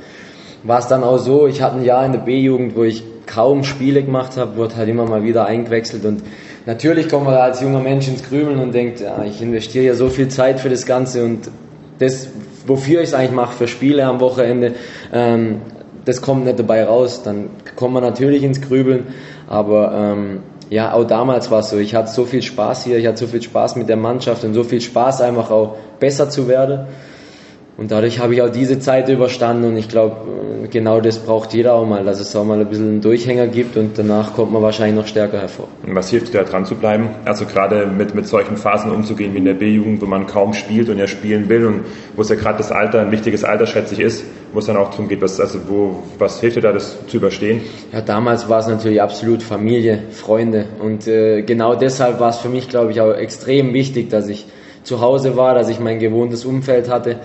war 0.63 0.79
es 0.79 0.87
dann 0.87 1.03
auch 1.03 1.17
so, 1.17 1.47
ich 1.47 1.61
hatte 1.61 1.77
ein 1.77 1.85
Jahr 1.85 2.05
in 2.05 2.11
der 2.13 2.19
B-Jugend, 2.19 2.75
wo 2.75 2.83
ich 2.83 3.03
kaum 3.27 3.63
Spiele 3.63 4.03
gemacht 4.03 4.37
habe, 4.37 4.57
wurde 4.57 4.75
halt 4.75 4.89
immer 4.89 5.05
mal 5.05 5.23
wieder 5.23 5.45
eingewechselt 5.45 6.03
und 6.05 6.23
natürlich 6.65 7.07
kommt 7.07 7.25
man 7.25 7.35
als 7.35 7.61
junger 7.61 7.79
Mensch 7.79 8.07
ins 8.07 8.27
Grübeln 8.27 8.59
und 8.59 8.73
denkt, 8.73 9.01
ja, 9.01 9.23
ich 9.23 9.41
investiere 9.41 9.85
ja 9.85 9.93
so 9.93 10.09
viel 10.09 10.29
Zeit 10.29 10.59
für 10.59 10.69
das 10.69 10.85
Ganze 10.85 11.23
und 11.23 11.49
das, 11.99 12.27
wofür 12.65 13.01
ich 13.01 13.09
es 13.09 13.13
eigentlich 13.13 13.31
mache, 13.31 13.55
für 13.55 13.67
Spiele 13.67 14.05
am 14.05 14.19
Wochenende, 14.19 14.73
ähm, 15.13 15.61
das 16.05 16.21
kommt 16.21 16.45
nicht 16.45 16.57
dabei 16.57 16.83
raus, 16.83 17.21
dann 17.23 17.49
kommt 17.81 17.93
man 17.95 18.03
natürlich 18.03 18.43
ins 18.43 18.61
Grübeln, 18.61 19.07
aber 19.49 19.91
ähm, 19.93 20.39
ja, 20.69 20.93
auch 20.93 21.03
damals 21.03 21.51
war 21.51 21.59
es 21.59 21.71
so, 21.71 21.77
ich 21.77 21.95
hatte 21.95 22.09
so 22.09 22.23
viel 22.23 22.41
Spaß 22.41 22.85
hier, 22.85 22.97
ich 22.97 23.07
hatte 23.07 23.17
so 23.17 23.27
viel 23.27 23.41
Spaß 23.41 23.75
mit 23.75 23.89
der 23.89 23.97
Mannschaft 23.97 24.45
und 24.45 24.53
so 24.53 24.63
viel 24.63 24.79
Spaß 24.79 25.19
einfach 25.21 25.51
auch 25.51 25.75
besser 25.99 26.29
zu 26.29 26.47
werden. 26.47 26.87
Und 27.81 27.89
dadurch 27.89 28.19
habe 28.19 28.35
ich 28.35 28.43
auch 28.43 28.51
diese 28.51 28.77
Zeit 28.77 29.09
überstanden 29.09 29.63
und 29.63 29.75
ich 29.75 29.89
glaube, 29.89 30.67
genau 30.69 31.01
das 31.01 31.17
braucht 31.17 31.51
jeder 31.51 31.73
auch 31.73 31.87
mal, 31.87 32.03
dass 32.03 32.19
es 32.19 32.35
auch 32.35 32.43
mal 32.43 32.59
ein 32.59 32.67
bisschen 32.67 32.87
einen 32.89 33.01
Durchhänger 33.01 33.47
gibt 33.47 33.75
und 33.75 33.97
danach 33.97 34.35
kommt 34.35 34.51
man 34.51 34.61
wahrscheinlich 34.61 34.95
noch 34.95 35.07
stärker 35.07 35.39
hervor. 35.39 35.67
Was 35.87 36.11
hilft 36.11 36.31
dir 36.31 36.37
da 36.37 36.43
dran 36.43 36.63
zu 36.63 36.75
bleiben? 36.75 37.09
Also 37.25 37.47
gerade 37.47 37.87
mit, 37.87 38.13
mit 38.13 38.27
solchen 38.27 38.55
Phasen 38.55 38.91
umzugehen 38.91 39.33
wie 39.33 39.39
in 39.39 39.45
der 39.45 39.55
B-Jugend, 39.55 39.99
wo 39.99 40.05
man 40.05 40.27
kaum 40.27 40.53
spielt 40.53 40.89
und 40.89 40.99
ja 40.99 41.07
spielen 41.07 41.49
will 41.49 41.65
und 41.65 41.79
wo 42.15 42.21
es 42.21 42.29
ja 42.29 42.35
gerade 42.35 42.59
das 42.59 42.71
Alter, 42.71 43.01
ein 43.01 43.11
wichtiges 43.11 43.43
Alter 43.43 43.65
schätze 43.65 43.95
ich 43.95 43.99
ist, 43.99 44.25
wo 44.53 44.59
es 44.59 44.67
dann 44.67 44.77
auch 44.77 44.91
darum 44.91 45.07
geht, 45.07 45.23
was, 45.23 45.39
also 45.39 45.57
wo, 45.67 46.03
was 46.19 46.39
hilft 46.39 46.57
dir 46.57 46.61
da, 46.61 46.73
das 46.73 46.95
zu 47.07 47.17
überstehen? 47.17 47.61
Ja, 47.91 48.01
damals 48.01 48.47
war 48.47 48.59
es 48.59 48.67
natürlich 48.67 49.01
absolut 49.01 49.41
Familie, 49.41 50.03
Freunde 50.11 50.67
und 50.77 51.07
äh, 51.07 51.41
genau 51.41 51.73
deshalb 51.73 52.19
war 52.19 52.29
es 52.29 52.37
für 52.37 52.49
mich, 52.49 52.69
glaube 52.69 52.91
ich, 52.91 53.01
auch 53.01 53.11
extrem 53.15 53.73
wichtig, 53.73 54.11
dass 54.11 54.27
ich 54.27 54.45
zu 54.83 55.01
Hause 55.01 55.35
war, 55.35 55.55
dass 55.55 55.67
ich 55.67 55.79
mein 55.79 55.97
gewohntes 55.97 56.45
Umfeld 56.45 56.87
hatte 56.87 57.17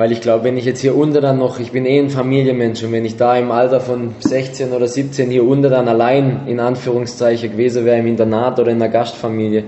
weil 0.00 0.12
ich 0.12 0.22
glaube, 0.22 0.44
wenn 0.44 0.56
ich 0.56 0.64
jetzt 0.64 0.80
hier 0.80 0.96
unter 0.96 1.20
dann 1.20 1.36
noch, 1.36 1.60
ich 1.60 1.72
bin 1.72 1.84
eh 1.84 1.98
ein 1.98 2.08
Familienmensch 2.08 2.82
und 2.82 2.90
wenn 2.90 3.04
ich 3.04 3.18
da 3.18 3.36
im 3.36 3.50
Alter 3.50 3.82
von 3.82 4.14
16 4.20 4.72
oder 4.72 4.88
17 4.88 5.30
hier 5.30 5.46
unter 5.46 5.68
dann 5.68 5.88
allein 5.88 6.46
in 6.46 6.58
Anführungszeichen 6.58 7.52
gewesen 7.52 7.84
wäre 7.84 7.98
im 7.98 8.06
Internat 8.06 8.58
oder 8.58 8.70
in 8.70 8.80
einer 8.80 8.90
Gastfamilie, 8.90 9.64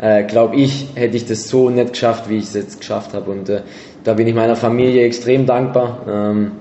äh, 0.00 0.24
glaube 0.24 0.56
ich, 0.56 0.86
hätte 0.94 1.18
ich 1.18 1.26
das 1.26 1.50
so 1.50 1.68
nicht 1.68 1.92
geschafft, 1.92 2.30
wie 2.30 2.38
ich 2.38 2.44
es 2.44 2.54
jetzt 2.54 2.80
geschafft 2.80 3.12
habe. 3.12 3.30
Und 3.30 3.50
äh, 3.50 3.60
da 4.04 4.14
bin 4.14 4.26
ich 4.26 4.34
meiner 4.34 4.56
Familie 4.56 5.04
extrem 5.04 5.44
dankbar, 5.44 5.98
ähm, 6.08 6.52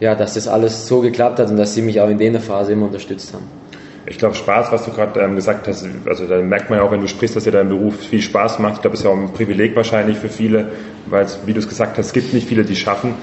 ja, 0.00 0.16
dass 0.16 0.34
das 0.34 0.48
alles 0.48 0.88
so 0.88 1.00
geklappt 1.00 1.38
hat 1.38 1.50
und 1.50 1.56
dass 1.56 1.74
sie 1.74 1.82
mich 1.82 2.00
auch 2.00 2.08
in 2.08 2.18
der 2.18 2.40
Phase 2.40 2.72
immer 2.72 2.86
unterstützt 2.86 3.34
haben 3.34 3.63
ich 4.06 4.18
glaube, 4.18 4.34
Spaß, 4.34 4.70
was 4.70 4.84
du 4.84 4.90
gerade 4.90 5.18
ähm, 5.20 5.34
gesagt 5.34 5.66
hast, 5.66 5.86
also 6.06 6.26
da 6.26 6.40
merkt 6.40 6.68
man 6.68 6.78
ja 6.78 6.84
auch, 6.84 6.90
wenn 6.90 7.00
du 7.00 7.08
sprichst, 7.08 7.36
dass 7.36 7.44
dir 7.44 7.52
dein 7.52 7.68
Beruf 7.68 8.00
viel 8.00 8.20
Spaß 8.20 8.58
macht. 8.58 8.74
Ich 8.74 8.80
glaube, 8.82 8.92
das 8.92 9.00
ist 9.00 9.04
ja 9.04 9.10
auch 9.10 9.16
ein 9.16 9.32
Privileg 9.32 9.74
wahrscheinlich 9.76 10.18
für 10.18 10.28
viele, 10.28 10.72
weil 11.06 11.24
es, 11.24 11.38
wie 11.46 11.54
du 11.54 11.58
es 11.58 11.68
gesagt 11.68 11.96
hast, 11.96 12.06
es 12.06 12.12
gibt 12.12 12.34
nicht 12.34 12.46
viele, 12.46 12.64
die 12.64 12.76
schaffen. 12.76 13.14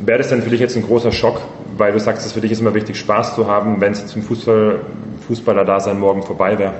Wäre 0.00 0.18
das 0.18 0.30
denn 0.30 0.42
für 0.42 0.50
dich 0.50 0.58
jetzt 0.58 0.76
ein 0.76 0.82
großer 0.82 1.12
Schock, 1.12 1.40
weil 1.76 1.92
du 1.92 2.00
sagst, 2.00 2.26
es 2.26 2.32
für 2.32 2.40
dich 2.40 2.50
ist 2.50 2.60
immer 2.60 2.74
wichtig, 2.74 2.98
Spaß 2.98 3.36
zu 3.36 3.46
haben, 3.46 3.80
wenn 3.80 3.92
es 3.92 4.06
zum 4.06 4.22
Fußball, 4.22 4.80
Fußballer-Dasein 5.28 6.00
morgen 6.00 6.22
vorbei 6.24 6.58
wäre? 6.58 6.74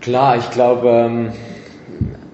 Klar, 0.00 0.38
ich 0.38 0.50
glaube, 0.50 0.88
ähm, 0.88 1.32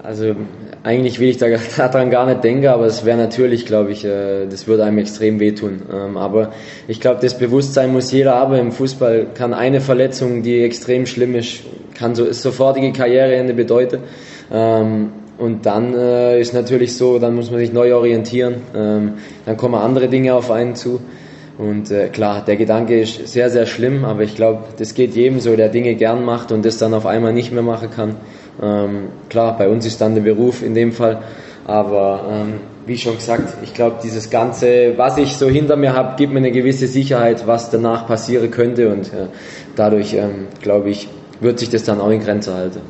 also 0.01 0.35
eigentlich 0.83 1.19
will 1.19 1.29
ich 1.29 1.37
da 1.37 1.47
daran 1.77 2.09
gar 2.09 2.25
nicht 2.25 2.43
denken, 2.43 2.67
aber 2.67 2.85
es 2.85 3.05
wäre 3.05 3.17
natürlich, 3.17 3.65
glaube 3.65 3.91
ich, 3.91 4.03
äh, 4.05 4.47
das 4.47 4.67
würde 4.67 4.83
einem 4.83 4.97
extrem 4.97 5.39
wehtun. 5.39 5.81
Ähm, 5.93 6.17
aber 6.17 6.51
ich 6.87 6.99
glaube, 6.99 7.19
das 7.21 7.37
Bewusstsein 7.37 7.91
muss 7.91 8.11
jeder 8.11 8.35
haben. 8.35 8.55
Im 8.55 8.71
Fußball 8.71 9.27
kann 9.33 9.53
eine 9.53 9.81
Verletzung, 9.81 10.43
die 10.43 10.63
extrem 10.63 11.05
schlimm 11.05 11.35
ist, 11.35 11.61
kann 11.93 12.15
so 12.15 12.31
sofortige 12.31 12.91
Karriereende 12.91 13.53
bedeuten. 13.53 13.99
Ähm, 14.51 15.11
und 15.37 15.65
dann 15.65 15.93
äh, 15.93 16.39
ist 16.39 16.53
natürlich 16.53 16.95
so, 16.95 17.17
dann 17.17 17.35
muss 17.35 17.49
man 17.49 17.59
sich 17.59 17.73
neu 17.73 17.95
orientieren. 17.95 18.55
Ähm, 18.75 19.13
dann 19.45 19.57
kommen 19.57 19.75
andere 19.75 20.07
Dinge 20.07 20.35
auf 20.35 20.51
einen 20.51 20.75
zu. 20.75 20.99
Und 21.57 21.91
äh, 21.91 22.09
klar, 22.09 22.43
der 22.45 22.55
Gedanke 22.55 22.99
ist 22.99 23.27
sehr, 23.27 23.49
sehr 23.49 23.65
schlimm, 23.65 24.03
aber 24.05 24.21
ich 24.21 24.35
glaube, 24.35 24.63
das 24.77 24.93
geht 24.93 25.15
jedem 25.15 25.39
so, 25.39 25.55
der 25.55 25.69
Dinge 25.69 25.95
gern 25.95 26.25
macht 26.25 26.51
und 26.51 26.65
das 26.65 26.77
dann 26.77 26.93
auf 26.93 27.05
einmal 27.05 27.33
nicht 27.33 27.51
mehr 27.51 27.61
machen 27.61 27.89
kann. 27.91 28.15
Ähm, 28.61 29.07
klar, 29.29 29.57
bei 29.57 29.67
uns 29.67 29.85
ist 29.85 29.99
dann 30.01 30.13
der 30.13 30.21
Beruf 30.21 30.61
in 30.61 30.75
dem 30.75 30.91
Fall, 30.91 31.23
aber 31.65 32.25
ähm, 32.29 32.53
wie 32.85 32.97
schon 32.97 33.15
gesagt, 33.15 33.57
ich 33.63 33.73
glaube, 33.73 33.97
dieses 34.03 34.29
Ganze, 34.29 34.93
was 34.97 35.17
ich 35.17 35.35
so 35.35 35.47
hinter 35.47 35.75
mir 35.75 35.93
habe, 35.93 36.15
gibt 36.17 36.33
mir 36.33 36.39
eine 36.39 36.51
gewisse 36.51 36.87
Sicherheit, 36.87 37.47
was 37.47 37.69
danach 37.69 38.07
passieren 38.07 38.51
könnte 38.51 38.89
und 38.89 39.07
äh, 39.07 39.27
dadurch, 39.75 40.13
ähm, 40.13 40.47
glaube 40.61 40.89
ich, 40.89 41.07
wird 41.39 41.59
sich 41.59 41.69
das 41.69 41.83
dann 41.83 41.99
auch 41.99 42.09
in 42.09 42.19
Grenze 42.19 42.53
halten. 42.53 42.81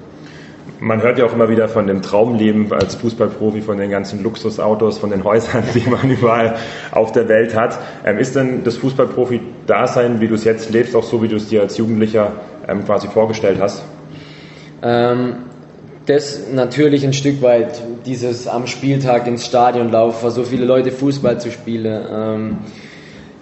Man 0.80 1.04
hört 1.04 1.20
ja 1.20 1.26
auch 1.26 1.34
immer 1.34 1.48
wieder 1.48 1.70
von 1.70 1.86
dem 1.86 2.02
Traumleben 2.02 2.74
als 2.74 2.96
Fußballprofi, 2.96 3.62
von 3.62 3.78
den 3.78 3.92
ganzen 3.92 4.24
Luxusautos, 4.24 4.98
von 4.98 5.12
den 5.12 5.24
Häusern, 5.24 5.64
die 5.76 5.88
man 5.90 6.10
überall 6.10 6.56
auf 6.92 7.12
der 7.12 7.30
Welt 7.30 7.56
hat. 7.56 7.78
Ähm, 8.04 8.18
ist 8.18 8.36
denn 8.36 8.64
das 8.64 8.78
Fußballprofi-Dasein, 8.78 10.20
wie 10.22 10.28
du 10.28 10.36
es 10.36 10.44
jetzt 10.44 10.72
lebst, 10.72 10.96
auch 10.96 11.04
so, 11.04 11.22
wie 11.22 11.28
du 11.28 11.36
es 11.36 11.48
dir 11.50 11.62
als 11.62 11.78
Jugendlicher 11.78 12.32
ähm, 12.68 12.84
quasi 12.84 13.08
vorgestellt 13.08 13.60
hast? 13.62 13.84
Ähm, 14.82 15.36
das 16.06 16.52
natürlich 16.52 17.06
ein 17.06 17.14
Stück 17.14 17.42
weit, 17.42 17.82
dieses 18.06 18.48
am 18.48 18.68
Spieltag 18.68 19.28
ins 19.28 19.46
Stadion 19.46 19.92
laufen, 19.92 20.30
so 20.32 20.44
viele 20.44 20.66
Leute 20.66 20.92
Fußball 20.92 21.40
zu 21.40 21.52
spielen. 21.52 22.06
Ähm, 22.12 22.58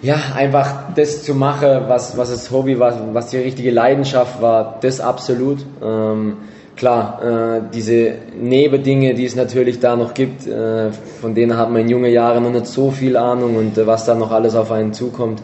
ja, 0.02 0.16
einfach 0.34 0.94
das 0.94 1.24
zu 1.24 1.34
machen, 1.34 1.82
was, 1.88 2.16
was 2.16 2.30
das 2.30 2.50
Hobby 2.50 2.78
war, 2.78 3.14
was 3.14 3.28
die 3.28 3.38
richtige 3.38 3.70
Leidenschaft 3.70 4.40
war, 4.40 4.78
das 4.80 5.00
absolut. 5.00 5.58
Ähm, 5.82 6.38
klar, 6.76 7.20
äh, 7.22 7.60
diese 7.74 8.12
Nebendinge, 8.40 9.14
die 9.14 9.26
es 9.26 9.36
natürlich 9.36 9.80
da 9.80 9.96
noch 9.96 10.14
gibt, 10.14 10.46
äh, 10.46 10.90
von 11.20 11.34
denen 11.34 11.56
hat 11.56 11.70
man 11.70 11.82
in 11.82 11.88
jungen 11.88 12.10
Jahren 12.10 12.42
noch 12.42 12.50
nicht 12.50 12.66
so 12.66 12.90
viel 12.90 13.16
Ahnung 13.16 13.56
und 13.56 13.76
äh, 13.76 13.86
was 13.86 14.06
da 14.06 14.14
noch 14.14 14.30
alles 14.30 14.54
auf 14.54 14.72
einen 14.72 14.94
zukommt. 14.94 15.42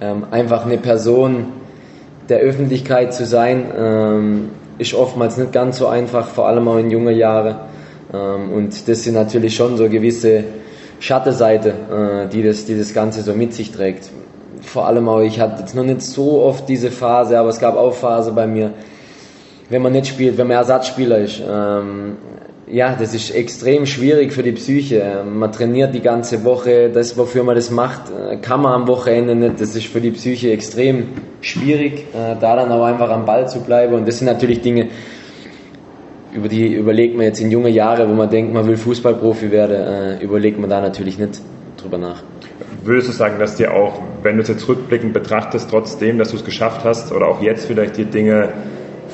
Ähm, 0.00 0.24
einfach 0.30 0.64
eine 0.64 0.78
Person 0.78 1.46
der 2.28 2.38
Öffentlichkeit 2.38 3.12
zu 3.12 3.26
sein, 3.26 3.64
ähm, 3.76 4.50
ist 4.78 4.94
oftmals 4.94 5.36
nicht 5.36 5.52
ganz 5.52 5.78
so 5.78 5.86
einfach, 5.86 6.28
vor 6.28 6.46
allem 6.46 6.68
auch 6.68 6.78
in 6.78 6.90
jungen 6.90 7.16
Jahren. 7.16 7.56
Ähm, 8.12 8.52
und 8.52 8.88
das 8.88 9.02
sind 9.02 9.14
natürlich 9.14 9.54
schon 9.54 9.76
so 9.76 9.88
gewisse 9.88 10.44
Schattenseite, 11.00 11.68
äh, 11.70 12.28
die, 12.28 12.42
das, 12.42 12.64
die 12.64 12.76
das 12.76 12.94
Ganze 12.94 13.22
so 13.22 13.34
mit 13.34 13.52
sich 13.54 13.72
trägt. 13.72 14.10
Vor 14.62 14.86
allem 14.86 15.08
auch, 15.08 15.20
ich 15.20 15.40
hatte 15.40 15.60
jetzt 15.60 15.74
noch 15.74 15.84
nicht 15.84 16.02
so 16.02 16.42
oft 16.42 16.68
diese 16.68 16.90
Phase, 16.90 17.38
aber 17.38 17.48
es 17.48 17.60
gab 17.60 17.76
auch 17.76 17.94
Phase 17.94 18.32
bei 18.32 18.46
mir, 18.46 18.72
wenn 19.70 19.82
man 19.82 19.92
nicht 19.92 20.08
spielt, 20.08 20.38
wenn 20.38 20.48
man 20.48 20.56
Ersatzspieler 20.56 21.18
ist. 21.18 21.40
Ähm, 21.48 22.16
ja, 22.70 22.94
das 22.98 23.14
ist 23.14 23.30
extrem 23.30 23.86
schwierig 23.86 24.32
für 24.32 24.42
die 24.42 24.52
Psyche. 24.52 24.96
Ähm, 24.96 25.38
man 25.38 25.52
trainiert 25.52 25.94
die 25.94 26.00
ganze 26.00 26.44
Woche, 26.44 26.90
das, 26.90 27.16
wofür 27.16 27.44
man 27.44 27.54
das 27.54 27.70
macht, 27.70 28.02
äh, 28.10 28.36
kann 28.36 28.62
man 28.62 28.72
am 28.72 28.88
Wochenende 28.88 29.34
nicht. 29.34 29.60
Das 29.60 29.74
ist 29.74 29.86
für 29.86 30.00
die 30.00 30.10
Psyche 30.10 30.50
extrem 30.50 31.08
schwierig, 31.40 32.06
äh, 32.14 32.36
da 32.40 32.56
dann 32.56 32.70
auch 32.70 32.84
einfach 32.84 33.10
am 33.10 33.24
Ball 33.24 33.48
zu 33.48 33.60
bleiben. 33.60 33.94
Und 33.94 34.08
das 34.08 34.18
sind 34.18 34.26
natürlich 34.26 34.60
Dinge, 34.60 34.88
über 36.32 36.48
die 36.48 36.74
überlegt 36.74 37.16
man 37.16 37.24
jetzt 37.24 37.40
in 37.40 37.50
junge 37.50 37.70
Jahre, 37.70 38.08
wo 38.08 38.12
man 38.12 38.28
denkt, 38.28 38.52
man 38.52 38.66
will 38.66 38.76
Fußballprofi 38.76 39.50
werden, 39.50 39.76
äh, 39.76 40.22
überlegt 40.22 40.58
man 40.58 40.68
da 40.68 40.80
natürlich 40.80 41.18
nicht 41.18 41.40
drüber 41.76 41.98
nach. 41.98 42.22
Würdest 42.84 43.08
du 43.08 43.12
sagen, 43.12 43.38
dass 43.38 43.56
dir 43.56 43.74
auch, 43.74 44.00
wenn 44.22 44.36
du 44.36 44.42
es 44.42 44.48
jetzt 44.48 44.68
rückblickend 44.68 45.12
betrachtest, 45.12 45.70
trotzdem, 45.70 46.18
dass 46.18 46.30
du 46.30 46.36
es 46.36 46.44
geschafft 46.44 46.84
hast 46.84 47.12
oder 47.12 47.28
auch 47.28 47.42
jetzt 47.42 47.66
vielleicht 47.66 47.96
die 47.96 48.04
Dinge 48.04 48.52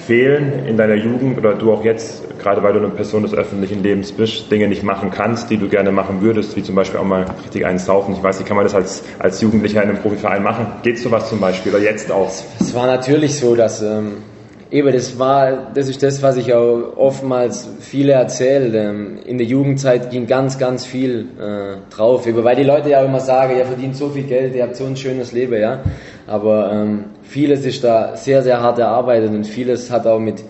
fehlen 0.07 0.67
in 0.67 0.77
deiner 0.77 0.95
Jugend 0.95 1.39
oder 1.39 1.55
du 1.55 1.73
auch 1.73 1.85
jetzt, 1.85 2.39
gerade 2.39 2.63
weil 2.63 2.73
du 2.73 2.79
eine 2.81 2.89
Person 2.89 3.23
des 3.23 3.35
öffentlichen 3.35 3.83
Lebens 3.83 4.13
bist, 4.13 4.51
Dinge 4.51 4.69
nicht 4.69 4.83
machen 4.83 5.11
kannst, 5.11 5.51
die 5.51 5.57
du 5.57 5.69
gerne 5.69 5.93
machen 5.93 6.21
würdest, 6.21 6.57
wie 6.57 6.63
zum 6.63 6.75
Beispiel 6.75 7.01
auch 7.01 7.05
mal 7.05 7.25
richtig 7.45 7.65
eins 7.65 7.87
saufen. 7.87 8.15
Ich 8.15 8.23
weiß 8.23 8.39
nicht, 8.39 8.49
kann 8.49 8.57
man 8.57 8.65
das 8.65 8.75
als, 8.75 9.03
als 9.19 9.41
Jugendlicher 9.41 9.83
in 9.83 9.91
einem 9.91 9.99
Profiverein 9.99 10.43
machen? 10.43 10.67
Geht 10.83 10.99
sowas 10.99 11.29
zum 11.29 11.41
Beispiel 11.41 11.75
oder 11.75 11.83
jetzt 11.83 12.11
auch? 12.11 12.31
Es 12.61 12.75
war 12.75 12.87
natürlich 12.87 13.39
so, 13.39 13.55
dass 13.55 13.83
ähm, 13.83 14.19
eben 14.75 14.93
das 14.93 15.21
war, 15.21 15.71
das 15.73 15.89
ist 15.89 16.03
das, 16.03 16.21
was 16.21 16.37
ich 16.37 16.53
auch 16.53 16.97
oftmals 16.97 17.69
viele 17.79 18.15
erzähle. 18.15 18.77
Ähm, 18.77 19.19
in 19.25 19.39
der 19.39 19.47
Jugendzeit 19.47 20.11
ging 20.11 20.27
ganz, 20.27 20.59
ganz 20.59 20.85
viel 20.85 21.27
äh, 21.39 21.95
drauf, 21.95 22.27
eben, 22.27 22.43
weil 22.43 22.57
die 22.57 22.65
Leute 22.65 22.91
ja 22.91 23.05
immer 23.05 23.21
sagen, 23.21 23.57
ihr 23.57 23.67
verdient 23.67 23.95
so 23.95 24.09
viel 24.09 24.25
Geld, 24.25 24.57
ihr 24.57 24.65
habt 24.65 24.75
so 24.75 24.85
ein 24.85 24.97
schönes 24.97 25.31
Leben, 25.31 25.61
ja. 25.61 25.79
Aber 26.27 26.73
ähm, 26.73 27.05
vieles 27.23 27.65
ist 27.65 27.85
da 27.85 28.17
sehr, 28.17 28.43
sehr 28.43 28.61
hart 28.61 28.81
erarbeitet 28.81 29.31
und 29.31 29.45
vieles 29.47 29.93
hat 29.93 30.09
auch 30.09 30.19
mit 30.19 30.43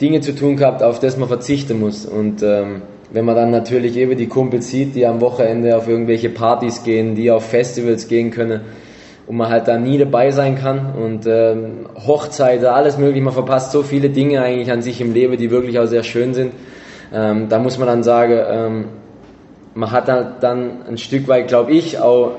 Dingen 0.00 0.20
zu 0.20 0.34
tun 0.34 0.56
gehabt, 0.56 0.82
auf 0.82 0.98
das 0.98 1.16
man 1.16 1.28
verzichten 1.28 1.78
muss. 1.78 2.06
Und 2.06 2.42
ähm, 2.42 2.82
wenn 3.12 3.24
man 3.24 3.36
dann 3.36 3.52
natürlich 3.52 3.96
eben 3.96 4.16
die 4.16 4.26
Kumpels 4.26 4.68
sieht, 4.68 4.96
die 4.96 5.06
am 5.06 5.20
Wochenende 5.20 5.76
auf 5.76 5.86
irgendwelche 5.86 6.30
Partys 6.30 6.82
gehen, 6.82 7.14
die 7.14 7.30
auf 7.30 7.44
Festivals 7.44 8.08
gehen 8.08 8.32
können 8.32 8.62
und 9.30 9.36
man 9.36 9.48
halt 9.48 9.68
da 9.68 9.78
nie 9.78 9.96
dabei 9.96 10.32
sein 10.32 10.56
kann 10.56 10.92
und 11.00 11.24
ähm, 11.24 11.86
Hochzeiten, 12.04 12.66
alles 12.66 12.98
mögliche, 12.98 13.24
man 13.24 13.32
verpasst 13.32 13.70
so 13.70 13.84
viele 13.84 14.10
Dinge 14.10 14.42
eigentlich 14.42 14.72
an 14.72 14.82
sich 14.82 15.00
im 15.00 15.14
Leben, 15.14 15.36
die 15.36 15.52
wirklich 15.52 15.78
auch 15.78 15.86
sehr 15.86 16.02
schön 16.02 16.34
sind. 16.34 16.52
Ähm, 17.14 17.48
da 17.48 17.60
muss 17.60 17.78
man 17.78 17.86
dann 17.86 18.02
sagen, 18.02 18.40
ähm, 18.50 18.84
man 19.74 19.92
hat 19.92 20.08
dann 20.08 20.82
ein 20.84 20.98
Stück 20.98 21.28
weit, 21.28 21.46
glaube 21.46 21.70
ich, 21.70 22.00
auch 22.00 22.32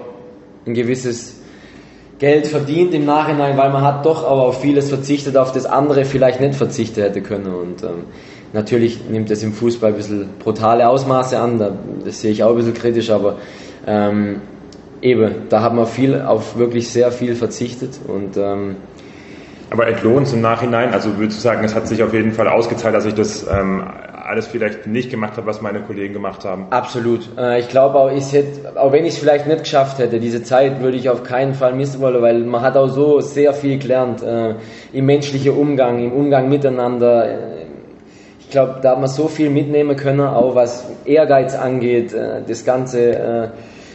ein 0.66 0.74
gewisses 0.74 1.40
Geld 2.20 2.46
verdient 2.48 2.94
im 2.94 3.06
Nachhinein, 3.06 3.56
weil 3.56 3.70
man 3.70 3.84
hat 3.84 4.06
doch 4.06 4.26
aber 4.26 4.42
auf 4.42 4.60
vieles 4.60 4.90
verzichtet, 4.90 5.38
auf 5.38 5.54
das 5.54 5.66
andere 5.66 6.04
vielleicht 6.04 6.42
nicht 6.42 6.56
verzichtet 6.56 7.06
hätte 7.06 7.22
können. 7.22 7.56
Und 7.56 7.84
ähm, 7.84 8.04
natürlich 8.52 9.00
nimmt 9.10 9.32
es 9.32 9.44
im 9.44 9.54
Fußball 9.54 9.92
ein 9.92 9.96
bisschen 9.96 10.30
brutale 10.40 10.90
Ausmaße 10.90 11.40
an, 11.40 11.58
das 12.04 12.20
sehe 12.20 12.32
ich 12.32 12.44
auch 12.44 12.50
ein 12.50 12.58
bisschen 12.58 12.74
kritisch, 12.74 13.12
aber 13.12 13.38
ähm, 13.88 14.42
eben, 15.02 15.50
da 15.50 15.62
hat 15.62 15.74
man 15.74 15.86
viel 15.86 16.22
auf 16.22 16.58
wirklich 16.58 16.90
sehr 16.90 17.12
viel 17.12 17.36
verzichtet 17.36 18.00
und 18.08 18.38
ähm, 18.38 18.76
aber 19.72 19.88
entlohnt 19.88 20.32
im 20.34 20.42
Nachhinein, 20.42 20.94
also 20.94 21.18
würdest 21.18 21.40
du 21.40 21.44
sagen, 21.44 21.64
es 21.64 21.74
hat 21.74 21.88
sich 21.88 22.04
auf 22.04 22.14
jeden 22.14 22.34
Fall 22.34 22.50
ausgezahlt, 22.50 22.94
dass 22.94 23.06
ich 23.06 23.14
das 23.14 23.48
ähm, 23.48 23.82
alles 24.32 24.48
vielleicht 24.48 24.86
nicht 24.86 25.10
gemacht 25.10 25.38
habe, 25.38 25.48
was 25.48 25.62
meine 25.62 25.80
Kollegen 25.80 26.14
gemacht 26.14 26.44
haben. 26.44 26.66
Absolut. 26.72 27.22
Äh, 27.38 27.62
ich 27.62 27.70
glaube 27.70 27.98
auch, 27.98 28.12
ich 28.12 28.34
hätte, 28.34 28.78
auch 28.80 28.92
wenn 28.92 29.06
ich 29.06 29.14
es 29.14 29.20
vielleicht 29.20 29.48
nicht 29.48 29.60
geschafft 29.60 29.98
hätte, 30.00 30.20
diese 30.20 30.44
Zeit 30.44 30.82
würde 30.82 30.98
ich 30.98 31.10
auf 31.10 31.24
keinen 31.24 31.54
Fall 31.54 31.74
missen 31.74 32.02
wollen, 32.02 32.22
weil 32.22 32.40
man 32.40 32.62
hat 32.62 32.76
auch 32.76 32.90
so 32.90 33.22
sehr 33.22 33.54
viel 33.54 33.80
gelernt 33.80 34.22
äh, 34.22 34.56
im 34.92 35.06
menschlichen 35.06 35.54
Umgang, 35.54 36.04
im 36.04 36.12
Umgang 36.12 36.50
miteinander. 36.50 37.30
Äh, 37.30 37.38
ich 38.42 38.50
glaube, 38.50 38.80
da 38.82 38.92
hat 38.92 39.00
man 39.00 39.10
so 39.10 39.30
viel 39.30 39.50
mitnehmen 39.50 39.96
können, 39.96 40.20
auch 40.20 40.54
was 40.54 40.86
Ehrgeiz 41.06 41.56
angeht, 41.56 42.14
äh, 42.14 42.42
das 42.46 42.66
ganze 42.66 43.16
äh, 43.16 43.48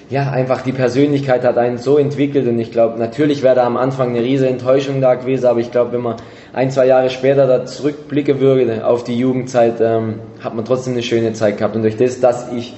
ja, 0.09 0.31
einfach 0.31 0.63
die 0.63 0.73
Persönlichkeit 0.73 1.45
hat 1.45 1.59
einen 1.59 1.79
so 1.79 1.99
entwickelt 1.99 2.47
und 2.47 2.59
ich 2.61 2.71
glaube, 2.71 2.99
natürlich 2.99 3.43
wäre 3.43 3.57
da 3.57 3.67
am 3.67 3.77
Anfang 3.77 4.11
eine 4.11 4.21
riesige 4.21 4.51
Enttäuschung 4.51 5.01
da 5.01 5.15
gewesen, 5.15 5.47
aber 5.47 5.59
ich 5.59 5.73
glaube, 5.73 5.93
wenn 5.93 6.03
man 6.03 6.17
ein, 6.53 6.71
zwei 6.71 6.87
Jahre 6.87 7.11
später 7.11 7.47
da 7.47 7.67
zurückblicken 7.67 8.39
würde 8.39 8.87
auf 8.87 9.03
die 9.03 9.19
Jugendzeit, 9.19 9.81
ähm, 9.81 10.21
hat 10.41 10.55
man 10.55 10.65
trotzdem 10.65 10.93
eine 10.93 11.03
schöne 11.03 11.33
Zeit 11.33 11.59
gehabt 11.59 11.75
und 11.75 11.83
durch 11.83 11.97
das, 11.97 12.21
dass 12.21 12.53
ich 12.53 12.75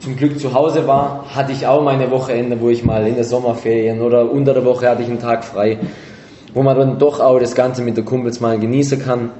zum 0.00 0.16
Glück 0.16 0.38
zu 0.40 0.54
Hause 0.54 0.86
war, 0.86 1.26
hatte 1.34 1.52
ich 1.52 1.66
auch 1.66 1.82
meine 1.82 2.10
Wochenende, 2.10 2.60
wo 2.60 2.68
ich 2.68 2.84
mal 2.84 3.06
in 3.06 3.14
der 3.14 3.24
Sommerferien 3.24 4.02
oder 4.02 4.30
unter 4.30 4.52
der 4.52 4.64
Woche 4.64 4.88
hatte 4.88 5.02
ich 5.02 5.08
einen 5.08 5.20
Tag 5.20 5.44
frei, 5.44 5.78
wo 6.52 6.62
man 6.62 6.76
dann 6.76 6.98
doch 6.98 7.20
auch 7.20 7.38
das 7.38 7.54
Ganze 7.54 7.82
mit 7.82 7.96
der 7.96 8.04
Kumpels 8.04 8.40
mal 8.40 8.58
genießen 8.58 9.02
kann, 9.02 9.30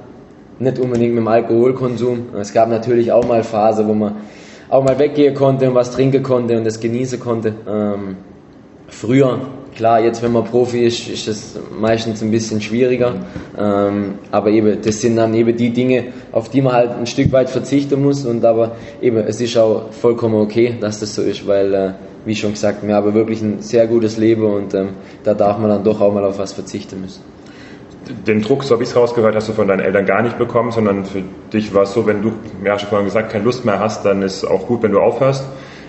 nicht 0.59 0.79
unbedingt 0.79 1.13
mit 1.13 1.23
dem 1.23 1.27
Alkoholkonsum. 1.27 2.27
Es 2.39 2.53
gab 2.53 2.69
natürlich 2.69 3.11
auch 3.11 3.25
mal 3.27 3.43
Phasen, 3.43 3.87
wo 3.87 3.93
man 3.93 4.15
auch 4.69 4.83
mal 4.83 4.97
weggehen 4.99 5.33
konnte 5.33 5.69
und 5.69 5.75
was 5.75 5.91
trinken 5.91 6.23
konnte 6.23 6.57
und 6.57 6.65
das 6.65 6.79
genießen 6.79 7.19
konnte. 7.19 7.53
Ähm, 7.67 8.17
früher, 8.87 9.39
klar, 9.75 10.01
jetzt 10.01 10.21
wenn 10.21 10.31
man 10.31 10.43
Profi 10.43 10.85
ist, 10.85 11.07
ist 11.07 11.27
es 11.27 11.59
meistens 11.79 12.21
ein 12.21 12.31
bisschen 12.31 12.61
schwieriger. 12.61 13.15
Ähm, 13.57 14.15
aber 14.31 14.49
eben, 14.49 14.81
das 14.81 15.01
sind 15.01 15.15
dann 15.15 15.33
eben 15.33 15.55
die 15.55 15.69
Dinge, 15.69 16.05
auf 16.31 16.49
die 16.49 16.61
man 16.61 16.73
halt 16.73 16.91
ein 16.91 17.05
Stück 17.05 17.31
weit 17.31 17.49
verzichten 17.49 18.01
muss. 18.01 18.25
Und 18.25 18.43
aber 18.43 18.75
eben, 19.01 19.17
es 19.17 19.39
ist 19.39 19.57
auch 19.57 19.91
vollkommen 19.91 20.35
okay, 20.35 20.75
dass 20.79 20.99
das 20.99 21.15
so 21.15 21.21
ist, 21.21 21.47
weil, 21.47 21.73
äh, 21.73 21.89
wie 22.25 22.35
schon 22.35 22.51
gesagt, 22.51 22.85
wir 22.85 22.95
haben 22.95 23.13
wirklich 23.13 23.41
ein 23.41 23.61
sehr 23.61 23.87
gutes 23.87 24.17
Leben 24.17 24.43
und 24.43 24.73
ähm, 24.73 24.89
da 25.23 25.33
darf 25.33 25.57
man 25.59 25.69
dann 25.69 25.83
doch 25.83 26.01
auch 26.01 26.13
mal 26.13 26.25
auf 26.25 26.37
was 26.39 26.51
verzichten 26.51 26.99
müssen 26.99 27.36
den 28.27 28.41
Druck, 28.41 28.63
so 28.63 28.73
habe 28.73 28.83
ich 28.83 28.89
es 28.89 28.95
rausgehört, 28.95 29.35
hast 29.35 29.49
du 29.49 29.53
von 29.53 29.67
deinen 29.67 29.79
Eltern 29.79 30.05
gar 30.05 30.21
nicht 30.21 30.37
bekommen, 30.37 30.71
sondern 30.71 31.05
für 31.05 31.23
dich 31.53 31.73
war 31.73 31.83
es 31.83 31.93
so, 31.93 32.05
wenn 32.05 32.21
du, 32.21 32.33
ja, 32.63 32.77
schon 32.77 32.89
vorhin 32.89 33.05
gesagt, 33.05 33.31
keine 33.31 33.43
Lust 33.43 33.65
mehr 33.65 33.79
hast, 33.79 34.05
dann 34.05 34.21
ist 34.21 34.45
auch 34.45 34.67
gut, 34.67 34.83
wenn 34.83 34.91
du 34.91 34.99
aufhörst. 34.99 35.45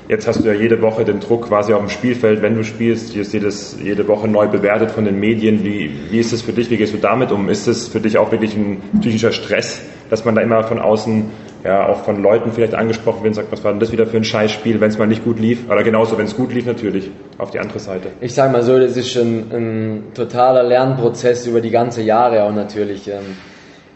Jetzt 0.08 0.26
hast 0.26 0.42
du 0.42 0.48
ja 0.48 0.54
jede 0.54 0.80
Woche 0.80 1.04
den 1.04 1.20
Druck 1.20 1.48
quasi 1.48 1.74
auf 1.74 1.80
dem 1.80 1.90
Spielfeld, 1.90 2.40
wenn 2.40 2.54
du 2.54 2.64
spielst, 2.64 3.12
hier 3.12 3.20
ist 3.20 3.34
jedes, 3.34 3.76
jede 3.82 4.08
Woche 4.08 4.26
neu 4.26 4.48
bewertet 4.48 4.90
von 4.90 5.04
den 5.04 5.20
Medien. 5.20 5.64
Wie, 5.64 5.90
wie 6.10 6.18
ist 6.18 6.32
es 6.32 6.40
für 6.40 6.52
dich? 6.52 6.70
Wie 6.70 6.78
gehst 6.78 6.94
du 6.94 6.98
damit 6.98 7.30
um? 7.30 7.50
Ist 7.50 7.66
es 7.66 7.88
für 7.88 8.00
dich 8.00 8.16
auch 8.16 8.32
wirklich 8.32 8.56
ein 8.56 8.80
psychischer 9.00 9.32
Stress, 9.32 9.82
dass 10.08 10.24
man 10.24 10.34
da 10.34 10.40
immer 10.40 10.64
von 10.64 10.78
außen, 10.78 11.26
ja, 11.64 11.88
auch 11.88 12.04
von 12.04 12.22
Leuten 12.22 12.52
vielleicht 12.52 12.74
angesprochen 12.74 13.22
wird 13.22 13.32
und 13.32 13.34
sagt, 13.34 13.52
was 13.52 13.64
war 13.64 13.72
denn 13.72 13.80
das 13.80 13.90
wieder 13.92 14.06
für 14.06 14.16
ein 14.16 14.24
Scheißspiel, 14.24 14.80
wenn 14.80 14.90
es 14.90 14.98
mal 14.98 15.06
nicht 15.06 15.24
gut 15.24 15.38
lief? 15.38 15.68
Oder 15.68 15.82
genauso, 15.82 16.16
wenn 16.16 16.26
es 16.26 16.36
gut 16.36 16.52
lief, 16.52 16.66
natürlich, 16.66 17.10
auf 17.38 17.50
die 17.50 17.58
andere 17.58 17.78
Seite. 17.78 18.08
Ich 18.20 18.34
sage 18.34 18.52
mal 18.52 18.62
so, 18.62 18.78
das 18.78 18.96
ist 18.96 19.16
ein, 19.16 19.50
ein 19.52 20.02
totaler 20.14 20.62
Lernprozess 20.62 21.46
über 21.46 21.60
die 21.60 21.70
ganze 21.70 22.02
Jahre 22.02 22.44
auch 22.44 22.52
natürlich. 22.52 23.08
Ähm, 23.08 23.36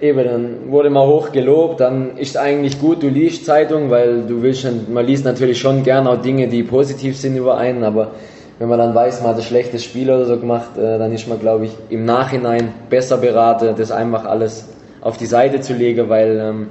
eben, 0.00 0.25
dann 0.25 0.71
wurde 0.71 0.90
mal 0.90 1.07
hoch 1.07 1.31
gelobt, 1.31 1.81
dann 1.81 2.16
ist 2.16 2.37
eigentlich 2.37 2.81
gut, 2.81 3.02
du 3.02 3.09
liest 3.09 3.47
Zeitung, 3.47 3.90
weil 3.90 4.23
du 4.23 4.42
willst, 4.42 4.66
man 4.88 5.07
liest 5.07 5.25
natürlich 5.25 5.61
schon 5.61 5.85
gern 5.85 6.07
auch 6.09 6.21
Dinge, 6.21 6.49
die 6.49 6.64
positiv 6.64 7.16
sind 7.16 7.37
über 7.37 7.57
einen, 7.57 7.85
aber 7.85 8.11
wenn 8.59 8.69
man 8.69 8.78
dann 8.78 8.95
weiß, 8.95 9.23
man 9.23 9.31
hat 9.31 9.37
ein 9.37 9.42
schlechtes 9.42 9.85
Spiel 9.85 10.11
oder 10.11 10.25
so 10.25 10.38
gemacht, 10.38 10.76
äh, 10.76 10.99
dann 10.99 11.12
ist 11.12 11.28
man, 11.28 11.38
glaube 11.38 11.66
ich, 11.66 11.73
im 11.88 12.04
Nachhinein 12.04 12.75
besser 12.90 13.19
beraten, 13.19 13.75
das 13.76 13.92
einfach 13.92 14.25
alles 14.25 14.69
auf 15.00 15.16
die 15.16 15.26
Seite 15.26 15.61
zu 15.61 15.73
legen, 15.73 16.09
weil 16.09 16.38
ähm, 16.40 16.66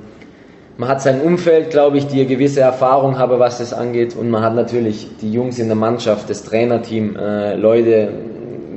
man 0.77 0.89
hat 0.89 1.01
sein 1.01 1.21
Umfeld, 1.21 1.69
glaube 1.69 1.97
ich, 1.97 2.07
die 2.07 2.21
eine 2.21 2.25
gewisse 2.25 2.61
Erfahrung 2.61 3.17
haben, 3.17 3.39
was 3.39 3.59
das 3.59 3.73
angeht. 3.73 4.15
Und 4.15 4.29
man 4.29 4.43
hat 4.43 4.55
natürlich 4.55 5.07
die 5.21 5.31
Jungs 5.31 5.59
in 5.59 5.67
der 5.67 5.75
Mannschaft, 5.75 6.29
das 6.29 6.43
Trainerteam, 6.43 7.15
äh, 7.15 7.55
Leute, 7.55 8.09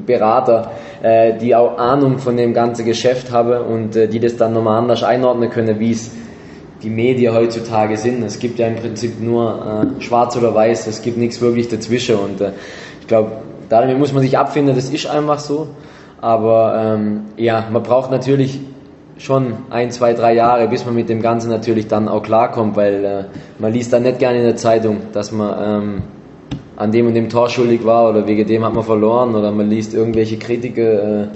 Berater, 0.05 0.71
äh, 1.03 1.39
die 1.39 1.55
auch 1.55 1.79
Ahnung 1.79 2.19
von 2.19 2.37
dem 2.37 2.53
ganzen 2.53 2.85
Geschäft 2.85 3.33
haben 3.33 3.65
und 3.65 3.97
äh, 3.97 4.09
die 4.09 4.21
das 4.21 4.37
dann 4.37 4.53
nochmal 4.53 4.79
anders 4.79 5.03
einordnen 5.03 5.51
können, 5.51 5.79
wie 5.81 5.93
es 5.93 6.11
die 6.83 6.91
Medien 6.91 7.35
heutzutage 7.35 7.97
sind. 7.97 8.23
Es 8.23 8.39
gibt 8.39 8.59
ja 8.59 8.67
im 8.67 8.77
Prinzip 8.77 9.21
nur 9.21 9.95
äh, 9.99 10.03
schwarz 10.03 10.37
oder 10.37 10.55
weiß, 10.55 10.87
es 10.87 11.01
gibt 11.03 11.17
nichts 11.17 11.41
wirklich 11.41 11.69
dazwischen. 11.69 12.17
Und 12.17 12.41
äh, 12.41 12.53
ich 13.01 13.07
glaube, 13.07 13.33
damit 13.69 13.99
muss 13.99 14.13
man 14.13 14.23
sich 14.23 14.37
abfinden, 14.37 14.75
das 14.75 14.91
ist 14.91 15.07
einfach 15.07 15.39
so. 15.39 15.69
Aber 16.21 16.97
ähm, 16.97 17.25
ja, 17.37 17.67
man 17.71 17.83
braucht 17.83 18.11
natürlich 18.11 18.61
schon 19.19 19.55
ein, 19.71 19.91
zwei, 19.91 20.13
drei 20.13 20.35
Jahre, 20.35 20.69
bis 20.69 20.85
man 20.85 20.95
mit 20.95 21.09
dem 21.09 21.23
Ganzen 21.23 21.51
natürlich 21.51 21.87
dann 21.87 22.09
auch 22.09 22.23
klarkommt, 22.23 22.77
weil 22.77 23.05
äh, 23.05 23.25
man 23.59 23.73
liest 23.73 23.93
dann 23.93 24.03
nicht 24.03 24.19
gerne 24.19 24.39
in 24.39 24.45
der 24.45 24.57
Zeitung, 24.57 24.99
dass 25.13 25.31
man 25.33 25.83
ähm, 25.83 26.03
an 26.77 26.91
dem 26.91 27.07
und 27.07 27.15
dem 27.15 27.29
Tor 27.29 27.49
schuldig 27.49 27.85
war 27.85 28.11
oder 28.11 28.27
wegen 28.27 28.47
dem 28.47 28.65
hat 28.65 28.75
man 28.75 28.85
verloren 28.85 29.35
oder 29.35 29.53
man 29.53 29.71
liest 29.71 29.95
irgendwelche 29.95 30.39
Kritiker 30.39 31.23
äh, 31.23 31.27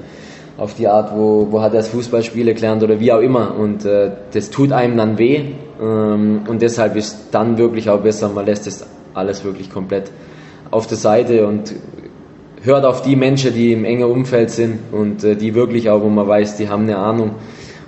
auf 0.56 0.75
die 0.75 0.88
Art, 0.88 1.16
wo, 1.16 1.47
wo 1.50 1.61
hat 1.61 1.73
er 1.73 1.78
das 1.78 1.88
Fußballspiel 1.88 2.49
erklärt 2.49 2.82
oder 2.82 2.99
wie 2.99 3.12
auch 3.12 3.20
immer. 3.20 3.54
Und 3.56 3.85
äh, 3.85 4.11
das 4.32 4.50
tut 4.50 4.73
einem 4.73 4.97
dann 4.97 5.16
weh 5.16 5.42
ähm, 5.80 6.42
und 6.49 6.61
deshalb 6.62 6.97
ist 6.97 7.28
dann 7.30 7.58
wirklich 7.58 7.88
auch 7.88 8.00
besser, 8.00 8.28
man 8.28 8.47
lässt 8.47 8.66
das 8.66 8.85
alles 9.14 9.44
wirklich 9.44 9.70
komplett 9.70 10.11
auf 10.70 10.87
der 10.88 10.97
Seite 10.97 11.47
und 11.47 11.75
hört 12.62 12.85
auf 12.85 13.02
die 13.02 13.14
Menschen, 13.14 13.54
die 13.54 13.73
im 13.73 13.85
engen 13.85 14.11
Umfeld 14.11 14.50
sind 14.50 14.78
und 14.90 15.23
äh, 15.23 15.37
die 15.37 15.54
wirklich 15.54 15.88
auch, 15.90 16.02
wo 16.02 16.08
man 16.08 16.26
weiß, 16.26 16.56
die 16.56 16.68
haben 16.68 16.82
eine 16.82 16.99
Ahnung 16.99 17.37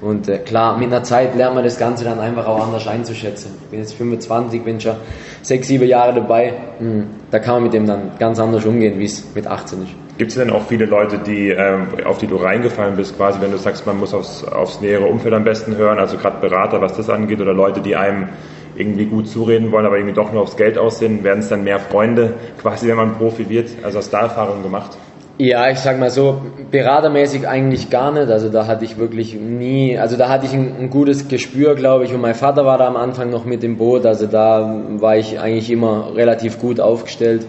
und 0.00 0.28
äh, 0.28 0.38
klar, 0.38 0.78
mit 0.78 0.88
einer 0.88 1.02
Zeit 1.02 1.34
lernt 1.36 1.54
man 1.54 1.64
das 1.64 1.78
Ganze 1.78 2.04
dann 2.04 2.18
einfach 2.20 2.46
auch 2.46 2.64
anders 2.64 2.86
einzuschätzen. 2.86 3.52
Ich 3.64 3.68
bin 3.68 3.80
jetzt 3.80 3.94
25, 3.94 4.62
bin 4.62 4.80
schon 4.80 4.96
sechs, 5.42 5.68
sieben 5.68 5.86
Jahre 5.86 6.14
dabei. 6.14 6.54
Mhm. 6.78 7.06
Da 7.30 7.38
kann 7.38 7.54
man 7.54 7.64
mit 7.64 7.74
dem 7.74 7.86
dann 7.86 8.12
ganz 8.18 8.38
anders 8.40 8.64
umgehen, 8.64 8.98
wie 8.98 9.04
es 9.04 9.34
mit 9.34 9.46
18 9.46 9.82
ist. 9.82 9.90
Gibt 10.16 10.30
es 10.30 10.36
denn 10.36 10.50
auch 10.50 10.62
viele 10.66 10.86
Leute, 10.86 11.18
die, 11.18 11.50
ähm, 11.50 11.88
auf 12.04 12.18
die 12.18 12.26
du 12.26 12.36
reingefallen 12.36 12.96
bist, 12.96 13.16
quasi, 13.16 13.40
wenn 13.40 13.50
du 13.50 13.58
sagst, 13.58 13.86
man 13.86 13.98
muss 13.98 14.14
aufs, 14.14 14.44
aufs 14.44 14.80
nähere 14.80 15.06
Umfeld 15.06 15.34
am 15.34 15.44
besten 15.44 15.76
hören, 15.76 15.98
also 15.98 16.16
gerade 16.16 16.40
Berater, 16.40 16.80
was 16.80 16.96
das 16.96 17.08
angeht, 17.08 17.40
oder 17.40 17.54
Leute, 17.54 17.80
die 17.80 17.96
einem 17.96 18.28
irgendwie 18.76 19.06
gut 19.06 19.28
zureden 19.28 19.72
wollen, 19.72 19.86
aber 19.86 19.96
irgendwie 19.96 20.14
doch 20.14 20.32
nur 20.32 20.42
aufs 20.42 20.56
Geld 20.56 20.78
aussehen, 20.78 21.24
werden 21.24 21.40
es 21.40 21.48
dann 21.48 21.64
mehr 21.64 21.78
Freunde, 21.78 22.34
quasi, 22.60 22.88
wenn 22.88 22.96
man 22.96 23.14
Profi 23.16 23.48
wird? 23.48 23.68
Also 23.82 23.98
hast 23.98 24.12
du 24.12 24.16
da 24.16 24.22
Erfahrungen 24.22 24.62
gemacht? 24.62 24.96
Ja, 25.42 25.70
ich 25.70 25.78
sag 25.78 25.98
mal 25.98 26.10
so, 26.10 26.38
beratermäßig 26.70 27.48
eigentlich 27.48 27.88
gar 27.88 28.12
nicht. 28.12 28.30
Also 28.30 28.50
da 28.50 28.66
hatte 28.66 28.84
ich 28.84 28.98
wirklich 28.98 29.32
nie, 29.32 29.96
also 29.96 30.18
da 30.18 30.28
hatte 30.28 30.44
ich 30.44 30.52
ein, 30.52 30.76
ein, 30.78 30.90
gutes 30.90 31.28
Gespür, 31.28 31.74
glaube 31.76 32.04
ich. 32.04 32.12
Und 32.12 32.20
mein 32.20 32.34
Vater 32.34 32.66
war 32.66 32.76
da 32.76 32.86
am 32.86 32.96
Anfang 32.96 33.30
noch 33.30 33.46
mit 33.46 33.64
im 33.64 33.78
Boot. 33.78 34.04
Also 34.04 34.26
da 34.26 34.82
war 34.98 35.16
ich 35.16 35.40
eigentlich 35.40 35.70
immer 35.70 36.14
relativ 36.14 36.58
gut 36.58 36.78
aufgestellt. 36.78 37.46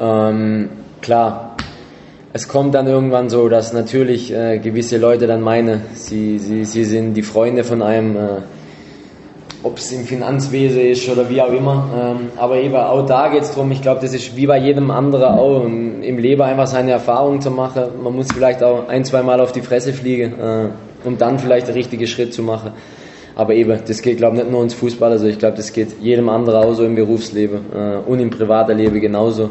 Ähm, 0.00 0.68
klar, 1.02 1.56
es 2.32 2.46
kommt 2.46 2.76
dann 2.76 2.86
irgendwann 2.86 3.28
so, 3.28 3.48
dass 3.48 3.72
natürlich 3.72 4.32
äh, 4.32 4.60
gewisse 4.60 4.96
Leute 4.96 5.26
dann 5.26 5.40
meinen, 5.40 5.80
sie, 5.94 6.38
sie, 6.38 6.64
sie 6.64 6.84
sind 6.84 7.14
die 7.14 7.22
Freunde 7.22 7.64
von 7.64 7.82
einem. 7.82 8.14
Äh, 8.14 8.20
ob 9.66 9.78
es 9.78 9.90
im 9.90 10.04
Finanzwesen 10.04 10.80
ist 10.80 11.08
oder 11.08 11.28
wie 11.28 11.42
auch 11.42 11.52
immer. 11.52 12.16
Ähm, 12.16 12.28
aber 12.36 12.56
eben 12.56 12.76
auch 12.76 13.04
da 13.04 13.28
geht 13.28 13.42
es 13.42 13.50
darum, 13.50 13.70
ich 13.72 13.82
glaube, 13.82 14.00
das 14.00 14.14
ist 14.14 14.36
wie 14.36 14.46
bei 14.46 14.58
jedem 14.58 14.90
anderen 14.92 15.24
auch, 15.24 15.64
im 15.64 16.18
Leben 16.18 16.42
einfach 16.42 16.68
seine 16.68 16.92
Erfahrungen 16.92 17.40
zu 17.40 17.50
machen. 17.50 17.82
Man 18.02 18.14
muss 18.14 18.28
vielleicht 18.32 18.62
auch 18.62 18.88
ein, 18.88 19.04
zwei 19.04 19.22
Mal 19.22 19.40
auf 19.40 19.50
die 19.50 19.62
Fresse 19.62 19.92
fliegen, 19.92 20.38
äh, 20.38 20.68
um 21.04 21.18
dann 21.18 21.38
vielleicht 21.40 21.66
den 21.66 21.74
richtigen 21.74 22.06
Schritt 22.06 22.32
zu 22.32 22.42
machen. 22.42 22.72
Aber 23.34 23.54
eben, 23.54 23.78
das 23.86 24.00
geht, 24.02 24.18
glaube 24.18 24.36
ich, 24.36 24.42
nicht 24.42 24.52
nur 24.52 24.62
ins 24.62 24.74
Fußball, 24.74 25.10
also 25.10 25.26
ich 25.26 25.38
glaube, 25.38 25.56
das 25.56 25.72
geht 25.72 26.00
jedem 26.00 26.28
anderen 26.28 26.64
auch 26.64 26.72
so 26.74 26.84
im 26.84 26.94
Berufsleben 26.94 27.66
äh, 27.74 27.96
und 28.08 28.20
im 28.20 28.30
privaten 28.30 28.78
Leben 28.78 29.00
genauso. 29.00 29.50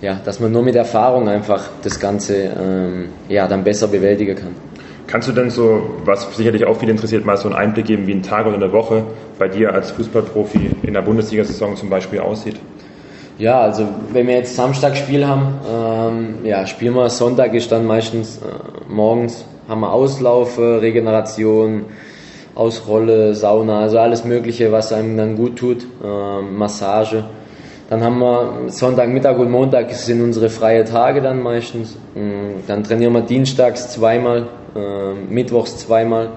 Ja, 0.00 0.20
dass 0.24 0.40
man 0.40 0.52
nur 0.52 0.62
mit 0.62 0.76
Erfahrung 0.76 1.28
einfach 1.28 1.70
das 1.82 1.98
Ganze 1.98 2.34
ähm, 2.36 3.08
ja, 3.28 3.48
dann 3.48 3.64
besser 3.64 3.88
bewältigen 3.88 4.36
kann. 4.36 4.54
Kannst 5.08 5.26
du 5.26 5.32
denn 5.32 5.48
so, 5.48 5.82
was 6.04 6.36
sicherlich 6.36 6.66
auch 6.66 6.76
viel 6.76 6.90
interessiert, 6.90 7.24
mal 7.24 7.38
so 7.38 7.48
einen 7.48 7.56
Einblick 7.56 7.86
geben, 7.86 8.06
wie 8.06 8.12
ein 8.12 8.22
Tag 8.22 8.46
oder 8.46 8.56
eine 8.56 8.72
Woche 8.72 9.04
bei 9.38 9.48
dir 9.48 9.72
als 9.72 9.90
Fußballprofi 9.90 10.70
in 10.82 10.92
der 10.92 11.00
Bundesliga-Saison 11.00 11.76
zum 11.76 11.88
Beispiel 11.88 12.20
aussieht? 12.20 12.56
Ja, 13.38 13.60
also 13.60 13.88
wenn 14.12 14.26
wir 14.26 14.34
jetzt 14.34 14.54
Samstagspiel 14.54 15.26
haben, 15.26 15.54
ähm, 15.72 16.44
ja, 16.44 16.66
spielen 16.66 16.94
wir 16.94 17.08
Sonntag 17.08 17.54
ist 17.54 17.72
dann 17.72 17.86
meistens 17.86 18.38
äh, 18.38 18.40
morgens 18.86 19.46
haben 19.66 19.80
wir 19.80 19.92
Auslauf, 19.92 20.58
Regeneration, 20.58 21.86
Ausrolle, 22.54 23.34
Sauna, 23.34 23.80
also 23.80 23.98
alles 23.98 24.24
Mögliche, 24.24 24.72
was 24.72 24.92
einem 24.92 25.16
dann 25.16 25.36
gut 25.36 25.56
tut, 25.56 25.86
äh, 26.02 26.42
Massage. 26.42 27.24
Dann 27.88 28.02
haben 28.02 28.18
wir 28.18 28.68
Sonntag, 28.68 29.08
Mittag 29.08 29.38
und 29.38 29.50
Montag 29.50 29.90
sind 29.92 30.20
unsere 30.20 30.50
freie 30.50 30.84
Tage 30.84 31.22
dann 31.22 31.40
meistens. 31.42 31.96
Mm, 32.14 32.66
dann 32.66 32.84
trainieren 32.84 33.14
wir 33.14 33.22
dienstags 33.22 33.90
zweimal, 33.90 34.42
äh, 34.42 34.67
mittwochs 35.28 35.78
zweimal. 35.78 36.30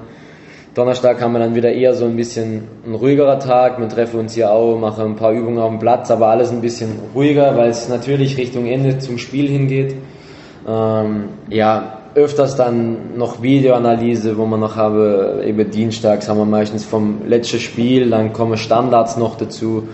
Donnerstag 0.74 1.22
haben 1.22 1.34
wir 1.34 1.40
dann 1.40 1.54
wieder 1.54 1.74
eher 1.74 1.94
so 1.94 2.06
ein 2.06 2.16
bisschen 2.16 2.64
ein 2.86 2.96
ruhigerer 2.96 3.40
Tag. 3.40 3.78
Wir 3.80 3.90
treffen 3.90 4.22
uns 4.22 4.36
hier 4.36 4.52
auch, 4.52 4.80
machen 4.80 5.04
ein 5.04 5.16
paar 5.18 5.34
Übungen 5.34 5.60
auf 5.60 5.70
dem 5.70 5.80
Platz, 5.80 6.10
aber 6.10 6.28
alles 6.28 6.50
ein 6.52 6.62
bisschen 6.62 6.98
ruhiger, 7.14 7.58
weil 7.58 7.70
es 7.70 7.90
natürlich 7.90 8.38
Richtung 8.38 8.66
Ende 8.68 8.98
zum 9.00 9.18
Spiel 9.18 9.50
hingeht. 9.50 9.96
Ähm, 10.66 11.26
ja, 11.50 11.98
öfters 12.16 12.56
dann 12.56 13.18
noch 13.18 13.42
Videoanalyse, 13.42 14.38
wo 14.38 14.46
man 14.46 14.60
noch 14.60 14.78
habe, 14.78 15.44
eben 15.46 15.70
dienstags 15.70 16.30
haben 16.30 16.38
wir 16.38 16.46
meistens 16.46 16.86
vom 16.86 17.28
letzten 17.28 17.60
Spiel, 17.60 18.10
dann 18.10 18.32
kommen 18.32 18.58
Standards 18.58 19.18
noch 19.18 19.38
dazu. 19.38 19.88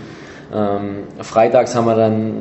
Ähm, 0.53 1.03
freitags 1.21 1.75
haben 1.75 1.85
wir 1.85 1.95
dann 1.95 2.33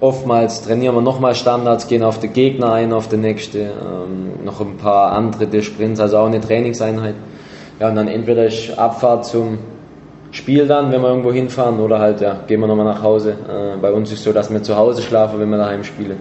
oftmals 0.00 0.62
trainieren 0.62 0.94
wir 0.94 1.02
nochmal 1.02 1.34
Standards, 1.34 1.88
gehen 1.88 2.02
auf 2.02 2.18
den 2.20 2.32
Gegner 2.32 2.72
ein, 2.72 2.92
auf 2.92 3.08
den 3.08 3.20
nächste, 3.20 3.58
ähm, 3.58 4.44
noch 4.44 4.60
ein 4.60 4.76
paar 4.76 5.12
andere 5.12 5.46
der 5.46 5.62
Sprints, 5.62 6.00
also 6.00 6.18
auch 6.18 6.26
eine 6.26 6.40
Trainingseinheit. 6.40 7.14
Ja, 7.80 7.88
und 7.88 7.96
dann 7.96 8.08
entweder 8.08 8.46
ist 8.46 8.78
Abfahrt 8.78 9.26
zum 9.26 9.58
Spiel 10.30 10.66
dann, 10.66 10.92
wenn 10.92 11.00
wir 11.00 11.08
irgendwo 11.08 11.32
hinfahren, 11.32 11.80
oder 11.80 11.98
halt, 11.98 12.20
ja, 12.20 12.40
gehen 12.46 12.60
wir 12.60 12.66
nochmal 12.66 12.84
nach 12.84 13.02
Hause. 13.02 13.32
Äh, 13.32 13.76
bei 13.80 13.90
uns 13.92 14.12
ist 14.12 14.18
es 14.18 14.24
so, 14.24 14.32
dass 14.32 14.52
wir 14.52 14.62
zu 14.62 14.76
Hause 14.76 15.02
schlafen, 15.02 15.40
wenn 15.40 15.48
wir 15.48 15.58
daheim 15.58 15.84
spielen. 15.84 16.18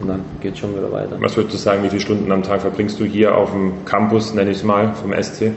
Und 0.00 0.08
dann 0.08 0.20
geht 0.40 0.54
es 0.54 0.58
schon 0.58 0.76
wieder 0.76 0.90
weiter. 0.92 1.16
Was 1.20 1.36
würdest 1.36 1.54
du 1.54 1.58
sagen, 1.58 1.82
wie 1.82 1.88
viele 1.88 2.00
Stunden 2.00 2.30
am 2.30 2.42
Tag 2.42 2.60
verbringst 2.60 3.00
du 3.00 3.04
hier 3.04 3.36
auf 3.36 3.50
dem 3.52 3.84
Campus, 3.84 4.34
nenne 4.34 4.50
ich 4.50 4.58
es 4.58 4.64
mal, 4.64 4.92
vom 4.94 5.12
SC? 5.12 5.52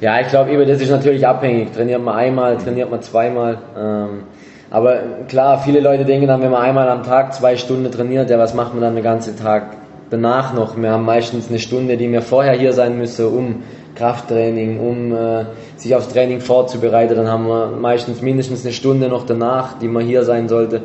Ja, 0.00 0.20
ich 0.20 0.28
glaube, 0.28 0.64
das 0.66 0.80
ist 0.80 0.90
natürlich 0.90 1.26
abhängig. 1.26 1.72
Trainiert 1.72 2.02
man 2.02 2.14
einmal, 2.14 2.58
trainiert 2.58 2.90
man 2.90 3.02
zweimal. 3.02 3.58
Ähm, 3.76 4.22
aber 4.70 5.00
klar, 5.28 5.58
viele 5.58 5.80
Leute 5.80 6.04
denken 6.04 6.26
dann, 6.26 6.42
wenn 6.42 6.50
man 6.50 6.62
einmal 6.62 6.88
am 6.88 7.02
Tag 7.02 7.32
zwei 7.34 7.56
Stunden 7.56 7.90
trainiert, 7.90 8.28
ja, 8.28 8.38
was 8.38 8.54
macht 8.54 8.74
man 8.74 8.82
dann 8.82 8.94
den 8.94 9.04
ganzen 9.04 9.38
Tag 9.38 9.76
danach 10.10 10.52
noch? 10.52 10.76
Wir 10.76 10.90
haben 10.90 11.04
meistens 11.04 11.48
eine 11.48 11.58
Stunde, 11.58 11.96
die 11.96 12.10
wir 12.12 12.20
vorher 12.20 12.52
hier 12.52 12.74
sein 12.74 12.98
müssen, 12.98 13.26
um 13.26 13.62
Krafttraining, 13.94 14.78
um 14.78 15.12
äh, 15.12 15.46
sich 15.76 15.94
aufs 15.94 16.08
Training 16.08 16.40
vorzubereiten. 16.40 17.16
Dann 17.16 17.28
haben 17.28 17.46
wir 17.46 17.68
meistens 17.68 18.20
mindestens 18.20 18.64
eine 18.64 18.74
Stunde 18.74 19.08
noch 19.08 19.24
danach, 19.24 19.78
die 19.78 19.88
man 19.88 20.04
hier 20.04 20.22
sein 20.24 20.48
sollte, 20.48 20.82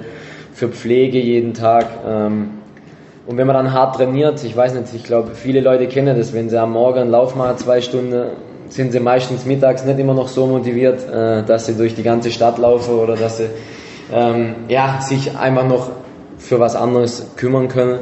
für 0.53 0.69
Pflege 0.69 1.19
jeden 1.19 1.53
Tag. 1.53 1.87
Ähm, 2.07 2.51
und 3.25 3.37
wenn 3.37 3.47
man 3.47 3.55
dann 3.55 3.73
hart 3.73 3.95
trainiert, 3.95 4.43
ich 4.43 4.55
weiß 4.55 4.73
nicht, 4.75 4.93
ich 4.93 5.03
glaube, 5.03 5.31
viele 5.33 5.61
Leute 5.61 5.87
kennen 5.87 6.17
das, 6.17 6.33
wenn 6.33 6.49
sie 6.49 6.59
am 6.59 6.71
Morgen 6.71 6.99
einen 6.99 7.11
Lauf 7.11 7.35
machen, 7.35 7.57
zwei 7.57 7.81
Stunden, 7.81 8.31
sind 8.73 8.91
sie 8.91 8.99
meistens 8.99 9.45
mittags 9.45 9.85
nicht 9.85 9.99
immer 9.99 10.15
noch 10.15 10.27
so 10.27 10.47
motiviert, 10.47 11.07
äh, 11.07 11.43
dass 11.43 11.67
sie 11.67 11.75
durch 11.75 11.93
die 11.93 12.03
ganze 12.03 12.31
Stadt 12.31 12.57
laufen 12.57 12.95
oder 12.95 13.15
dass 13.15 13.37
sie 13.37 13.45
ähm, 14.11 14.55
ja, 14.67 14.99
sich 14.99 15.37
einfach 15.37 15.67
noch 15.67 15.91
für 16.39 16.59
was 16.59 16.75
anderes 16.75 17.31
kümmern 17.35 17.67
können. 17.67 17.99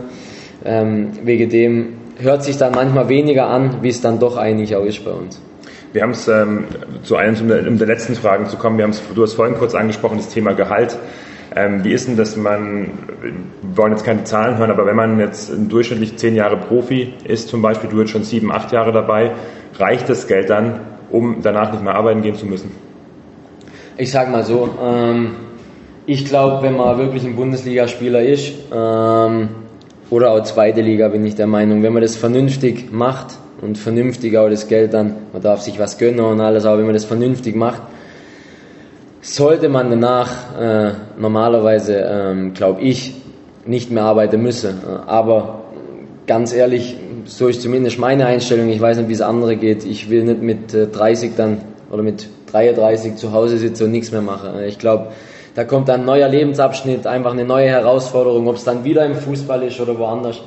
Ähm, 0.64 1.12
wegen 1.24 1.50
dem 1.50 1.94
hört 2.20 2.44
sich 2.44 2.58
dann 2.58 2.74
manchmal 2.74 3.10
weniger 3.10 3.48
an, 3.48 3.80
wie 3.82 3.90
es 3.90 4.02
dann 4.02 4.20
doch 4.20 4.38
eigentlich 4.38 4.76
auch 4.76 4.86
ist 4.86 5.04
bei 5.04 5.12
uns. 5.12 5.42
Wir 5.92 6.04
haben 6.04 6.12
es 6.12 6.28
ähm, 6.30 6.66
zu 7.04 7.18
einem 7.18 7.36
um 7.42 7.48
der, 7.50 7.68
um 7.68 7.78
der 7.78 7.88
letzten 7.88 8.16
Fragen 8.16 8.46
zu 8.48 8.56
kommen. 8.56 8.78
Wir 8.78 8.86
haben 8.86 8.92
es, 8.92 9.02
du 9.14 9.24
hast 9.24 9.34
vorhin 9.34 9.58
kurz 9.58 9.76
angesprochen, 9.76 10.18
das 10.18 10.30
Thema 10.30 10.54
Gehalt. 10.54 10.98
Ähm, 11.54 11.84
wie 11.84 11.92
ist 11.92 12.08
denn 12.08 12.16
das, 12.16 12.38
man, 12.38 12.92
wir 13.22 13.78
wollen 13.78 13.92
jetzt 13.92 14.06
keine 14.06 14.24
Zahlen 14.24 14.58
hören, 14.58 14.72
aber 14.72 14.86
wenn 14.86 14.96
man 14.96 15.20
jetzt 15.20 15.52
durchschnittlich 15.68 16.16
zehn 16.16 16.34
Jahre 16.34 16.56
Profi 16.56 17.14
ist, 17.26 17.50
zum 17.50 17.62
Beispiel, 17.62 17.90
du 17.90 18.00
jetzt 18.00 18.12
schon 18.12 18.24
sieben, 18.24 18.54
acht 18.54 18.72
Jahre 18.72 18.94
dabei, 18.94 19.32
reicht 19.78 20.10
das 20.10 20.28
Geld 20.28 20.50
dann, 20.50 20.82
um 21.10 21.42
danach 21.42 21.72
nicht 21.72 21.84
mehr 21.84 21.96
arbeiten 21.96 22.22
gehen 22.22 22.36
zu 22.36 22.46
müssen? 22.46 22.72
Ich 23.98 24.12
sag 24.12 24.32
mal 24.32 24.44
so, 24.44 24.70
ähm, 24.84 25.36
ich 26.06 26.26
glaube, 26.26 26.64
wenn 26.64 26.78
man 26.78 26.98
wirklich 26.98 27.24
ein 27.24 27.36
Bundesligaspieler 27.36 28.22
ist, 28.22 28.54
ähm, 28.74 29.50
oder 30.10 30.32
auch 30.32 30.44
zweite 30.44 30.82
Liga, 30.82 31.08
bin 31.08 31.26
ich 31.26 31.36
der 31.36 31.48
Meinung, 31.48 31.84
wenn 31.84 31.94
man 31.94 32.02
das 32.02 32.18
vernünftig 32.18 32.92
macht 32.92 33.38
und 33.62 33.78
vernünftig 33.78 34.38
auch 34.38 34.50
das 34.50 34.68
Geld 34.68 34.94
dann, 34.94 35.16
man 35.32 35.42
darf 35.42 35.62
sich 35.62 35.80
was 35.80 35.98
gönnen 35.98 36.20
und 36.20 36.42
alles, 36.42 36.66
aber 36.66 36.80
wenn 36.80 36.86
man 36.86 36.94
das 36.94 37.06
vernünftig 37.06 37.56
macht, 37.56 37.82
sollte 39.22 39.70
man 39.70 39.90
danach 39.90 40.60
äh, 40.60 40.92
normalerweise, 41.18 41.96
ähm, 41.96 42.54
glaube 42.54 42.82
ich, 42.82 43.16
nicht 43.66 43.92
mehr 43.92 44.04
arbeiten 44.04 44.42
müsse. 44.42 44.74
Aber 45.06 45.62
ganz 46.28 46.54
ehrlich, 46.54 46.98
so 47.26 47.48
ist 47.48 47.62
zumindest 47.62 48.00
meine 48.00 48.26
Einstellung. 48.26 48.70
Ich 48.70 48.82
weiß 48.82 48.98
nicht, 48.98 49.10
wie 49.10 49.14
es 49.14 49.22
andere 49.22 49.56
geht. 49.56 49.86
Ich 49.86 50.10
will 50.10 50.24
nicht 50.24 50.42
mit 50.42 50.74
30 50.74 51.32
dann 51.36 51.62
oder 51.92 52.04
mit 52.04 52.28
33 52.52 53.16
zu 53.16 53.32
Hause 53.32 53.58
sitzen 53.58 53.86
und 53.86 53.92
nichts 53.92 54.12
mehr 54.12 54.22
machen. 54.22 54.64
Ich 54.66 54.80
glaube, 54.80 55.08
da 55.56 55.64
kommt 55.64 55.90
ein 55.90 56.06
neuer 56.06 56.30
Lebensabschnitt, 56.30 57.06
einfach 57.06 57.34
eine 57.34 57.44
neue 57.44 57.68
Herausforderung, 57.68 58.48
ob 58.48 58.56
es 58.56 58.64
dann 58.64 58.84
wieder 58.84 59.06
im 59.06 59.16
Fußball 59.16 59.64
ist 59.64 59.80
oder 59.82 59.98
woanders. 59.98 60.42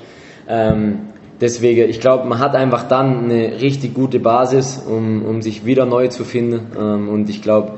Ähm, 0.48 1.00
deswegen, 1.40 1.90
ich 1.90 2.00
glaube, 2.00 2.26
man 2.26 2.38
hat 2.38 2.56
einfach 2.56 2.88
dann 2.88 3.24
eine 3.24 3.60
richtig 3.60 3.92
gute 3.94 4.18
Basis, 4.18 4.82
um, 4.86 5.24
um 5.24 5.42
sich 5.42 5.66
wieder 5.66 5.84
neu 5.84 6.08
zu 6.08 6.24
finden. 6.24 6.68
Ähm, 6.78 7.08
und 7.10 7.28
ich 7.28 7.42
glaube, 7.42 7.72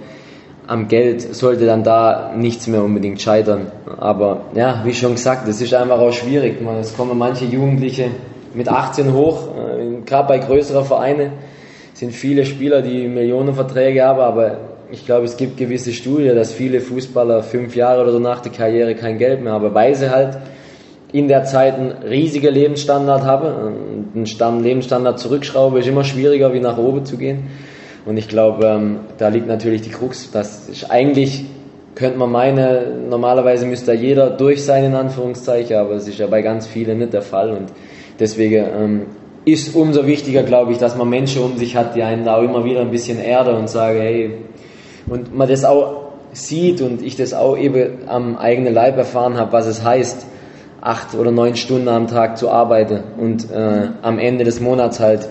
am 0.69 0.89
Geld 0.89 1.35
sollte 1.35 1.67
dann 1.67 1.83
da 1.85 2.33
nichts 2.37 2.67
mehr 2.67 2.83
unbedingt 2.83 3.21
scheitern. 3.21 3.73
Aber 3.99 4.43
ja, 4.55 4.83
wie 4.85 4.95
schon 4.95 5.13
gesagt, 5.13 5.49
das 5.49 5.61
ist 5.61 5.75
einfach 5.75 5.99
auch 5.99 6.13
schwierig. 6.13 6.59
Es 6.81 6.97
kommen 6.97 7.19
manche 7.19 7.45
Jugendliche 7.45 8.11
mit 8.57 8.69
18 8.69 9.13
hoch, 9.13 9.49
äh, 9.49 10.03
gerade 10.05 10.29
bei 10.29 10.39
größeren 10.39 10.85
Vereinen 10.85 11.33
sind 11.95 12.13
viele 12.13 12.45
Spieler, 12.45 12.83
die 12.83 13.07
Millionenverträge 13.07 14.05
haben, 14.05 14.21
aber 14.21 14.59
ich 14.91 15.05
glaube, 15.05 15.25
es 15.25 15.37
gibt 15.37 15.57
gewisse 15.57 15.93
Studien, 15.93 16.37
dass 16.37 16.53
viele 16.53 16.81
Fußballer 16.81 17.43
fünf 17.43 17.75
Jahre 17.75 18.03
oder 18.03 18.13
so 18.13 18.19
nach 18.19 18.41
der 18.41 18.53
Karriere 18.53 18.95
kein 18.95 19.19
Geld 19.19 19.43
mehr 19.43 19.53
haben, 19.53 19.75
weil 19.75 19.95
sie 19.95 20.11
halt 20.11 20.39
in 21.13 21.29
der 21.29 21.45
Zeit 21.45 21.75
einen 21.75 21.93
riesigen 22.03 22.53
Lebensstandard 22.53 23.25
haben. 23.25 24.13
Ein 24.15 24.27
Stand, 24.27 24.63
Lebensstandard 24.63 25.19
zurückschrauben 25.19 25.79
ist 25.81 25.89
immer 25.89 26.05
schwieriger, 26.05 26.53
wie 26.53 26.61
nach 26.61 26.79
oben 26.79 27.05
zu 27.05 27.17
gehen. 27.17 27.49
Und 28.05 28.17
ich 28.17 28.29
glaube, 28.29 28.67
ähm, 28.67 28.99
da 29.19 29.29
liegt 29.29 29.49
natürlich 29.49 29.83
die 29.83 29.91
Krux. 29.91 30.31
Das 30.31 30.69
ist 30.69 30.91
eigentlich, 30.91 31.45
könnte 31.95 32.19
man 32.19 32.31
meinen, 32.31 33.09
normalerweise 33.09 33.67
müsste 33.67 33.93
jeder 33.95 34.31
durch 34.31 34.65
sein, 34.65 34.85
in 34.85 34.95
Anführungszeichen, 34.95 35.77
aber 35.77 35.95
es 35.95 36.07
ist 36.07 36.19
ja 36.19 36.27
bei 36.27 36.43
ganz 36.43 36.67
vielen 36.67 36.99
nicht 36.99 37.13
der 37.13 37.23
Fall. 37.23 37.51
Und 37.51 37.73
deswegen 38.19 38.67
ähm, 38.77 39.03
ist 39.45 39.75
umso 39.75 40.07
wichtiger, 40.07 40.43
glaube 40.43 40.73
ich, 40.73 40.79
dass 40.79 40.97
man 40.97 41.09
Menschen 41.09 41.43
um 41.43 41.57
sich 41.57 41.77
hat, 41.77 41.95
die 41.95 42.03
einen 42.03 42.25
da 42.25 42.37
auch 42.37 42.43
immer 42.43 42.65
wieder 42.65 42.81
ein 42.81 42.91
bisschen 42.91 43.21
erden 43.21 43.57
und 43.57 43.71
sagen, 43.71 44.01
hey, 44.01 44.31
und 45.07 45.37
man 45.37 45.49
das 45.49 45.65
auch 45.65 46.07
sieht 46.33 46.83
und 46.83 47.03
ich 47.03 47.17
das 47.17 47.33
auch 47.33 47.57
eben 47.57 48.09
am 48.09 48.37
eigenen 48.37 48.75
Leib 48.75 48.97
erfahren 48.99 49.37
habe, 49.37 49.53
was 49.53 49.67
es 49.67 49.85
heißt, 49.85 50.27
acht 50.81 51.15
oder 51.15 51.31
neun 51.31 51.57
Stunden 51.57 51.89
am 51.89 52.07
Tag 52.07 52.39
zu 52.39 52.51
arbeiten 52.51 53.01
und 53.19 53.51
äh, 53.51 53.89
am 54.03 54.19
Ende 54.19 54.45
des 54.45 54.61
Monats 54.61 55.01
halt 55.01 55.29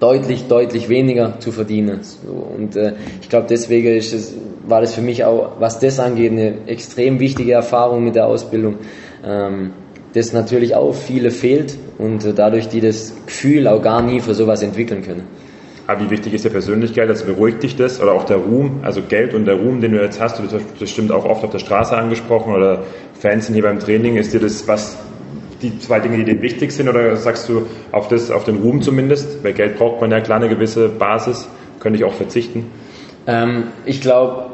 deutlich, 0.00 0.48
deutlich 0.48 0.88
weniger 0.88 1.38
zu 1.38 1.52
verdienen. 1.52 2.00
So, 2.02 2.32
und 2.32 2.76
äh, 2.76 2.94
ich 3.20 3.28
glaube, 3.28 3.46
deswegen 3.48 3.96
ist 3.96 4.12
es, 4.12 4.34
war 4.66 4.80
das 4.80 4.94
für 4.94 5.00
mich 5.00 5.24
auch, 5.24 5.52
was 5.60 5.78
das 5.78 6.00
angeht, 6.00 6.32
eine 6.32 6.66
extrem 6.66 7.20
wichtige 7.20 7.52
Erfahrung 7.52 8.04
mit 8.04 8.16
der 8.16 8.26
Ausbildung. 8.26 8.78
Ähm, 9.24 9.72
das 10.14 10.32
natürlich 10.32 10.74
auch 10.74 10.94
viele 10.94 11.30
fehlt 11.30 11.76
und 11.98 12.24
äh, 12.24 12.32
dadurch 12.34 12.68
die 12.68 12.80
das 12.80 13.14
Gefühl 13.26 13.66
auch 13.68 13.82
gar 13.82 14.02
nie 14.02 14.20
für 14.20 14.34
sowas 14.34 14.62
entwickeln 14.62 15.02
können. 15.02 15.22
Aber 15.86 16.00
wie 16.00 16.10
wichtig 16.10 16.32
ist 16.34 16.44
der 16.44 16.50
Persönlichkeit? 16.50 17.08
Also 17.08 17.24
beruhigt 17.24 17.62
dich 17.62 17.76
das 17.76 18.00
oder 18.00 18.12
auch 18.12 18.24
der 18.24 18.36
Ruhm, 18.36 18.80
also 18.82 19.02
Geld 19.02 19.34
und 19.34 19.46
der 19.46 19.56
Ruhm, 19.56 19.80
den 19.80 19.92
du 19.92 20.00
jetzt 20.00 20.20
hast, 20.20 20.38
du 20.38 20.44
hast 20.44 20.78
bestimmt 20.78 21.10
auch 21.10 21.24
oft 21.24 21.42
auf 21.44 21.50
der 21.50 21.58
Straße 21.58 21.96
angesprochen 21.96 22.54
oder 22.54 22.84
Fans 23.18 23.46
sind 23.46 23.54
hier 23.54 23.64
beim 23.64 23.80
Training, 23.80 24.16
ist 24.16 24.32
dir 24.32 24.40
das 24.40 24.66
was, 24.68 24.96
die 25.60 25.78
zwei 25.80 25.98
Dinge, 25.98 26.18
die 26.18 26.24
dir 26.24 26.40
wichtig 26.40 26.72
sind 26.72 26.88
oder 26.88 27.16
sagst 27.16 27.48
du 27.48 27.66
auf 27.90 28.08
das, 28.08 28.30
auf 28.30 28.44
den 28.44 28.58
Ruhm 28.58 28.80
zumindest? 28.80 29.42
Bei 29.42 29.52
Geld 29.52 29.76
braucht 29.76 30.00
man 30.00 30.10
ja 30.10 30.20
klar 30.20 30.38
eine 30.38 30.48
gewisse 30.48 30.88
Basis, 30.88 31.48
könnte 31.80 31.98
ich 31.98 32.04
auch 32.04 32.14
verzichten. 32.14 32.66
Ähm, 33.26 33.64
ich 33.84 34.00
glaube, 34.00 34.51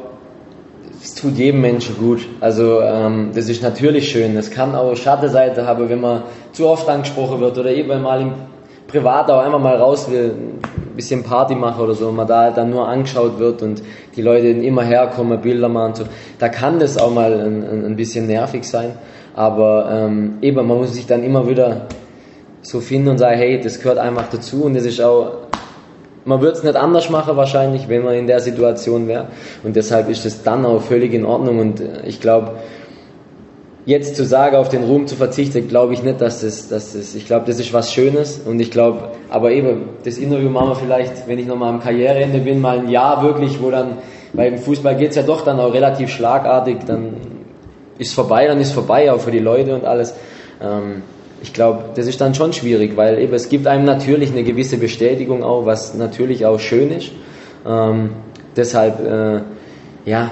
es 1.01 1.15
tut 1.15 1.37
jedem 1.37 1.61
Menschen 1.61 1.97
gut. 1.97 2.27
Also 2.39 2.81
ähm, 2.81 3.31
das 3.33 3.47
ist 3.49 3.63
natürlich 3.63 4.09
schön. 4.09 4.35
Es 4.37 4.51
kann 4.51 4.75
auch 4.75 4.95
Schattenseite 4.95 5.65
haben, 5.65 5.89
wenn 5.89 6.01
man 6.01 6.23
zu 6.51 6.67
oft 6.67 6.89
angesprochen 6.89 7.39
wird 7.39 7.57
oder 7.57 7.71
eben 7.71 8.01
mal 8.01 8.21
im 8.21 8.33
Privat 8.87 9.29
auch 9.29 9.43
einmal 9.43 9.59
mal 9.59 9.75
raus 9.75 10.09
will, 10.09 10.33
ein 10.33 10.95
bisschen 10.95 11.23
Party 11.23 11.53
machen 11.53 11.79
oder 11.79 11.93
so, 11.93 12.07
und 12.07 12.15
man 12.15 12.27
da 12.27 12.49
dann 12.49 12.71
nur 12.71 12.87
angeschaut 12.87 13.37
wird 13.37 13.61
und 13.61 13.83
die 14.15 14.21
Leute 14.23 14.47
immer 14.47 14.83
herkommen, 14.83 15.39
Bilder 15.39 15.69
machen 15.69 15.89
und 15.89 15.95
so. 15.97 16.03
Da 16.39 16.49
kann 16.49 16.79
das 16.79 16.97
auch 16.97 17.11
mal 17.11 17.31
ein, 17.31 17.85
ein 17.85 17.95
bisschen 17.95 18.25
nervig 18.25 18.63
sein. 18.63 18.93
Aber 19.35 19.89
ähm, 19.91 20.39
eben, 20.41 20.55
man 20.55 20.77
muss 20.79 20.95
sich 20.95 21.05
dann 21.05 21.23
immer 21.23 21.47
wieder 21.47 21.85
so 22.63 22.79
finden 22.79 23.09
und 23.09 23.19
sagen, 23.19 23.37
hey, 23.37 23.59
das 23.61 23.79
gehört 23.79 23.99
einfach 23.99 24.25
dazu 24.31 24.63
und 24.63 24.73
das 24.73 24.85
ist 24.85 24.99
auch 24.99 25.48
man 26.29 26.41
würde 26.41 26.57
es 26.57 26.63
nicht 26.63 26.75
anders 26.75 27.09
machen 27.09 27.35
wahrscheinlich, 27.37 27.89
wenn 27.89 28.03
man 28.03 28.13
in 28.13 28.27
der 28.27 28.39
Situation 28.39 29.07
wäre. 29.07 29.29
Und 29.63 29.75
deshalb 29.75 30.09
ist 30.09 30.27
es 30.27 30.43
dann 30.43 30.63
auch 30.63 30.79
völlig 30.79 31.11
in 31.11 31.25
Ordnung. 31.25 31.57
Und 31.57 31.81
äh, 31.81 32.05
ich 32.05 32.21
glaube, 32.21 32.51
jetzt 33.87 34.15
zu 34.15 34.23
sagen, 34.23 34.55
auf 34.55 34.69
den 34.69 34.83
Ruhm 34.83 35.07
zu 35.07 35.15
verzichten, 35.15 35.67
glaube 35.67 35.93
ich 35.93 36.03
nicht, 36.03 36.21
dass 36.21 36.41
das, 36.41 36.69
dass 36.69 36.93
das 36.93 37.15
ich 37.15 37.25
glaube, 37.25 37.47
das 37.47 37.59
ist 37.59 37.73
was 37.73 37.91
Schönes. 37.91 38.41
Und 38.45 38.59
ich 38.59 38.69
glaube, 38.69 39.09
aber 39.31 39.49
eben, 39.49 39.89
das 40.05 40.19
Interview 40.19 40.51
machen 40.51 40.69
wir 40.69 40.75
vielleicht, 40.75 41.27
wenn 41.27 41.39
ich 41.39 41.47
nochmal 41.47 41.69
am 41.69 41.79
Karriereende 41.79 42.37
bin, 42.37 42.61
mal 42.61 42.77
ein 42.77 42.89
Jahr 42.89 43.23
wirklich, 43.23 43.59
wo 43.59 43.71
dann, 43.71 43.97
weil 44.33 44.53
im 44.53 44.59
Fußball 44.59 44.95
geht 44.97 45.09
es 45.09 45.15
ja 45.15 45.23
doch 45.23 45.41
dann 45.41 45.59
auch 45.59 45.73
relativ 45.73 46.11
schlagartig, 46.11 46.77
dann 46.85 47.15
ist 47.97 48.13
vorbei, 48.13 48.45
dann 48.45 48.61
ist 48.61 48.73
vorbei, 48.73 49.11
auch 49.11 49.19
für 49.19 49.31
die 49.31 49.39
Leute 49.39 49.73
und 49.73 49.83
alles. 49.83 50.13
Ähm, 50.61 51.01
ich 51.41 51.53
glaube, 51.53 51.85
das 51.95 52.07
ist 52.07 52.19
dann 52.21 52.33
schon 52.33 52.53
schwierig, 52.53 52.97
weil 52.97 53.19
eben 53.19 53.33
es 53.33 53.49
gibt 53.49 53.67
einem 53.67 53.85
natürlich 53.85 54.31
eine 54.31 54.43
gewisse 54.43 54.77
Bestätigung 54.77 55.43
auch, 55.43 55.65
was 55.65 55.93
natürlich 55.93 56.45
auch 56.45 56.59
schön 56.59 56.91
ist. 56.91 57.11
Ähm, 57.65 58.11
deshalb, 58.55 58.99
äh, 59.05 59.41
ja, 60.05 60.31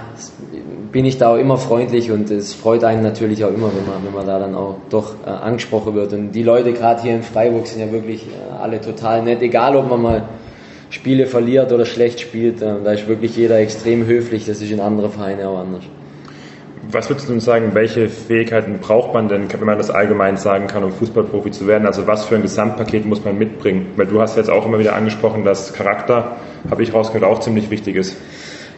bin 0.91 1.05
ich 1.05 1.17
da 1.17 1.33
auch 1.33 1.37
immer 1.37 1.57
freundlich 1.57 2.11
und 2.11 2.31
es 2.31 2.53
freut 2.53 2.83
einen 2.83 3.03
natürlich 3.03 3.43
auch 3.43 3.53
immer, 3.53 3.67
wenn 3.67 3.85
man, 3.85 4.05
wenn 4.05 4.13
man 4.13 4.25
da 4.25 4.39
dann 4.39 4.55
auch 4.55 4.75
doch 4.89 5.15
äh, 5.25 5.29
angesprochen 5.29 5.95
wird. 5.95 6.13
Und 6.13 6.31
die 6.31 6.43
Leute 6.43 6.73
gerade 6.73 7.01
hier 7.01 7.15
in 7.15 7.23
Freiburg 7.23 7.67
sind 7.67 7.81
ja 7.81 7.91
wirklich 7.91 8.23
äh, 8.23 8.61
alle 8.61 8.81
total 8.81 9.23
nett, 9.23 9.41
egal 9.41 9.75
ob 9.75 9.89
man 9.89 10.01
mal 10.01 10.23
Spiele 10.89 11.25
verliert 11.25 11.71
oder 11.71 11.85
schlecht 11.85 12.19
spielt, 12.19 12.61
äh, 12.61 12.75
da 12.83 12.91
ist 12.91 13.07
wirklich 13.07 13.35
jeder 13.35 13.59
extrem 13.59 14.05
höflich, 14.05 14.45
das 14.45 14.61
ist 14.61 14.71
in 14.71 14.79
anderen 14.79 15.11
Vereinen 15.11 15.45
auch 15.45 15.59
anders. 15.59 15.83
Was 16.89 17.09
würdest 17.09 17.27
du 17.27 17.33
uns 17.33 17.43
sagen, 17.43 17.71
welche 17.73 18.07
Fähigkeiten 18.07 18.79
braucht 18.79 19.13
man 19.13 19.27
denn, 19.27 19.51
wenn 19.51 19.65
man 19.65 19.77
das 19.77 19.89
allgemein 19.89 20.37
sagen 20.37 20.67
kann, 20.67 20.83
um 20.83 20.91
Fußballprofi 20.93 21.51
zu 21.51 21.67
werden? 21.67 21.85
Also 21.85 22.07
was 22.07 22.25
für 22.25 22.35
ein 22.35 22.41
Gesamtpaket 22.41 23.05
muss 23.05 23.25
man 23.25 23.37
mitbringen? 23.37 23.87
Weil 23.97 24.05
du 24.05 24.21
hast 24.21 24.37
jetzt 24.37 24.49
auch 24.49 24.65
immer 24.65 24.79
wieder 24.79 24.95
angesprochen, 24.95 25.43
dass 25.43 25.73
Charakter, 25.73 26.37
habe 26.69 26.83
ich 26.83 26.93
rausgehört, 26.93 27.29
auch 27.29 27.39
ziemlich 27.39 27.69
wichtig 27.69 27.95
ist. 27.97 28.15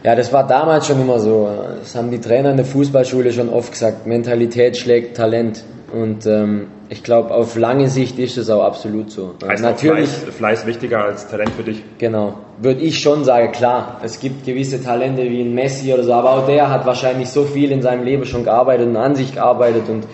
Ja, 0.02 0.16
das 0.16 0.32
war 0.32 0.46
damals 0.46 0.86
schon 0.86 1.00
immer 1.00 1.20
so. 1.20 1.48
Das 1.78 1.94
haben 1.94 2.10
die 2.10 2.20
Trainer 2.20 2.50
in 2.50 2.56
der 2.56 2.66
Fußballschule 2.66 3.32
schon 3.32 3.48
oft 3.48 3.72
gesagt. 3.72 4.06
Mentalität 4.06 4.76
schlägt 4.76 5.16
Talent. 5.16 5.62
Und 5.92 6.26
ähm, 6.26 6.68
ich 6.92 7.04
glaube, 7.04 7.32
auf 7.32 7.56
lange 7.56 7.88
Sicht 7.88 8.18
ist 8.18 8.36
es 8.36 8.50
auch 8.50 8.64
absolut 8.64 9.12
so. 9.12 9.34
Heißt 9.46 9.62
Natürlich, 9.62 10.08
Fleiß, 10.08 10.34
Fleiß 10.34 10.66
wichtiger 10.66 11.04
als 11.04 11.28
Talent 11.28 11.50
für 11.50 11.62
dich? 11.62 11.84
Genau. 11.98 12.34
Würde 12.60 12.80
ich 12.80 12.98
schon 12.98 13.22
sagen, 13.22 13.52
klar. 13.52 14.00
Es 14.02 14.18
gibt 14.18 14.44
gewisse 14.44 14.82
Talente 14.82 15.22
wie 15.22 15.42
ein 15.42 15.54
Messi 15.54 15.94
oder 15.94 16.02
so, 16.02 16.12
aber 16.12 16.32
auch 16.32 16.46
der 16.46 16.68
hat 16.68 16.84
wahrscheinlich 16.86 17.28
so 17.28 17.44
viel 17.44 17.70
in 17.70 17.80
seinem 17.80 18.04
Leben 18.04 18.24
schon 18.24 18.42
gearbeitet 18.42 18.88
und 18.88 18.96
an 18.96 19.14
sich 19.14 19.32
gearbeitet. 19.32 19.88
Und 19.88 20.04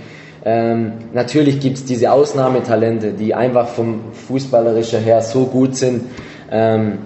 ähm, 0.44 0.92
natürlich 1.14 1.60
gibt 1.60 1.78
es 1.78 1.86
diese 1.86 2.12
Ausnahmetalente, 2.12 3.12
die 3.12 3.34
einfach 3.34 3.68
vom 3.68 4.12
Fußballerischen 4.12 5.00
her 5.00 5.22
so 5.22 5.46
gut 5.46 5.76
sind. 5.76 6.02
Ähm, 6.50 6.98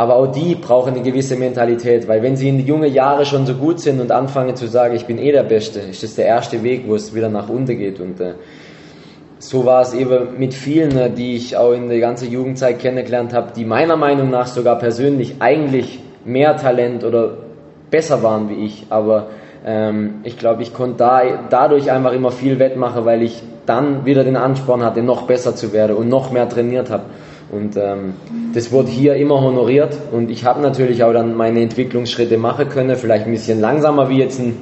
aber 0.00 0.16
auch 0.16 0.28
die 0.28 0.54
brauchen 0.54 0.94
eine 0.94 1.02
gewisse 1.02 1.36
Mentalität, 1.36 2.08
weil 2.08 2.22
wenn 2.22 2.34
sie 2.34 2.48
in 2.48 2.56
die 2.56 2.64
jungen 2.64 2.90
Jahre 2.90 3.26
schon 3.26 3.44
so 3.44 3.52
gut 3.52 3.80
sind 3.80 4.00
und 4.00 4.10
anfangen 4.10 4.56
zu 4.56 4.66
sagen, 4.66 4.96
ich 4.96 5.04
bin 5.04 5.18
eh 5.18 5.30
der 5.30 5.42
Beste, 5.42 5.80
ist 5.80 6.02
das 6.02 6.14
der 6.14 6.24
erste 6.24 6.62
Weg, 6.62 6.84
wo 6.86 6.94
es 6.94 7.14
wieder 7.14 7.28
nach 7.28 7.50
unten 7.50 7.76
geht. 7.76 8.00
Und 8.00 8.18
äh, 8.18 8.32
so 9.40 9.66
war 9.66 9.82
es 9.82 9.92
eben 9.92 10.38
mit 10.38 10.54
vielen, 10.54 10.96
äh, 10.96 11.10
die 11.10 11.36
ich 11.36 11.54
auch 11.58 11.72
in 11.72 11.90
der 11.90 12.00
ganzen 12.00 12.32
Jugendzeit 12.32 12.78
kennengelernt 12.78 13.34
habe, 13.34 13.52
die 13.54 13.66
meiner 13.66 13.96
Meinung 13.96 14.30
nach 14.30 14.46
sogar 14.46 14.78
persönlich 14.78 15.34
eigentlich 15.40 16.00
mehr 16.24 16.56
Talent 16.56 17.04
oder 17.04 17.34
besser 17.90 18.22
waren 18.22 18.48
wie 18.48 18.64
ich. 18.64 18.86
Aber 18.88 19.26
ähm, 19.66 20.20
ich 20.22 20.38
glaube, 20.38 20.62
ich 20.62 20.72
konnte 20.72 20.96
da, 20.96 21.20
dadurch 21.50 21.92
einfach 21.92 22.12
immer 22.12 22.30
viel 22.30 22.58
wettmachen, 22.58 23.04
weil 23.04 23.20
ich 23.20 23.42
dann 23.66 24.06
wieder 24.06 24.24
den 24.24 24.36
Ansporn 24.38 24.82
hatte, 24.82 25.02
noch 25.02 25.26
besser 25.26 25.54
zu 25.54 25.74
werden 25.74 25.94
und 25.94 26.08
noch 26.08 26.32
mehr 26.32 26.48
trainiert 26.48 26.88
habe. 26.88 27.02
Und 27.52 27.76
ähm, 27.76 28.14
das 28.54 28.70
wurde 28.70 28.90
hier 28.90 29.16
immer 29.16 29.40
honoriert 29.40 29.96
und 30.12 30.30
ich 30.30 30.44
habe 30.44 30.60
natürlich 30.60 31.02
auch 31.02 31.12
dann 31.12 31.36
meine 31.36 31.60
Entwicklungsschritte 31.60 32.38
machen 32.38 32.68
können, 32.68 32.96
vielleicht 32.96 33.26
ein 33.26 33.32
bisschen 33.32 33.60
langsamer 33.60 34.08
wie 34.08 34.18
jetzt 34.18 34.38
ein 34.38 34.56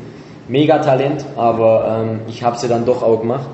Megatalent, 0.48 1.24
aber 1.36 2.02
ähm, 2.02 2.20
ich 2.28 2.42
habe 2.42 2.56
sie 2.56 2.68
dann 2.68 2.86
doch 2.86 3.02
auch 3.02 3.20
gemacht. 3.20 3.48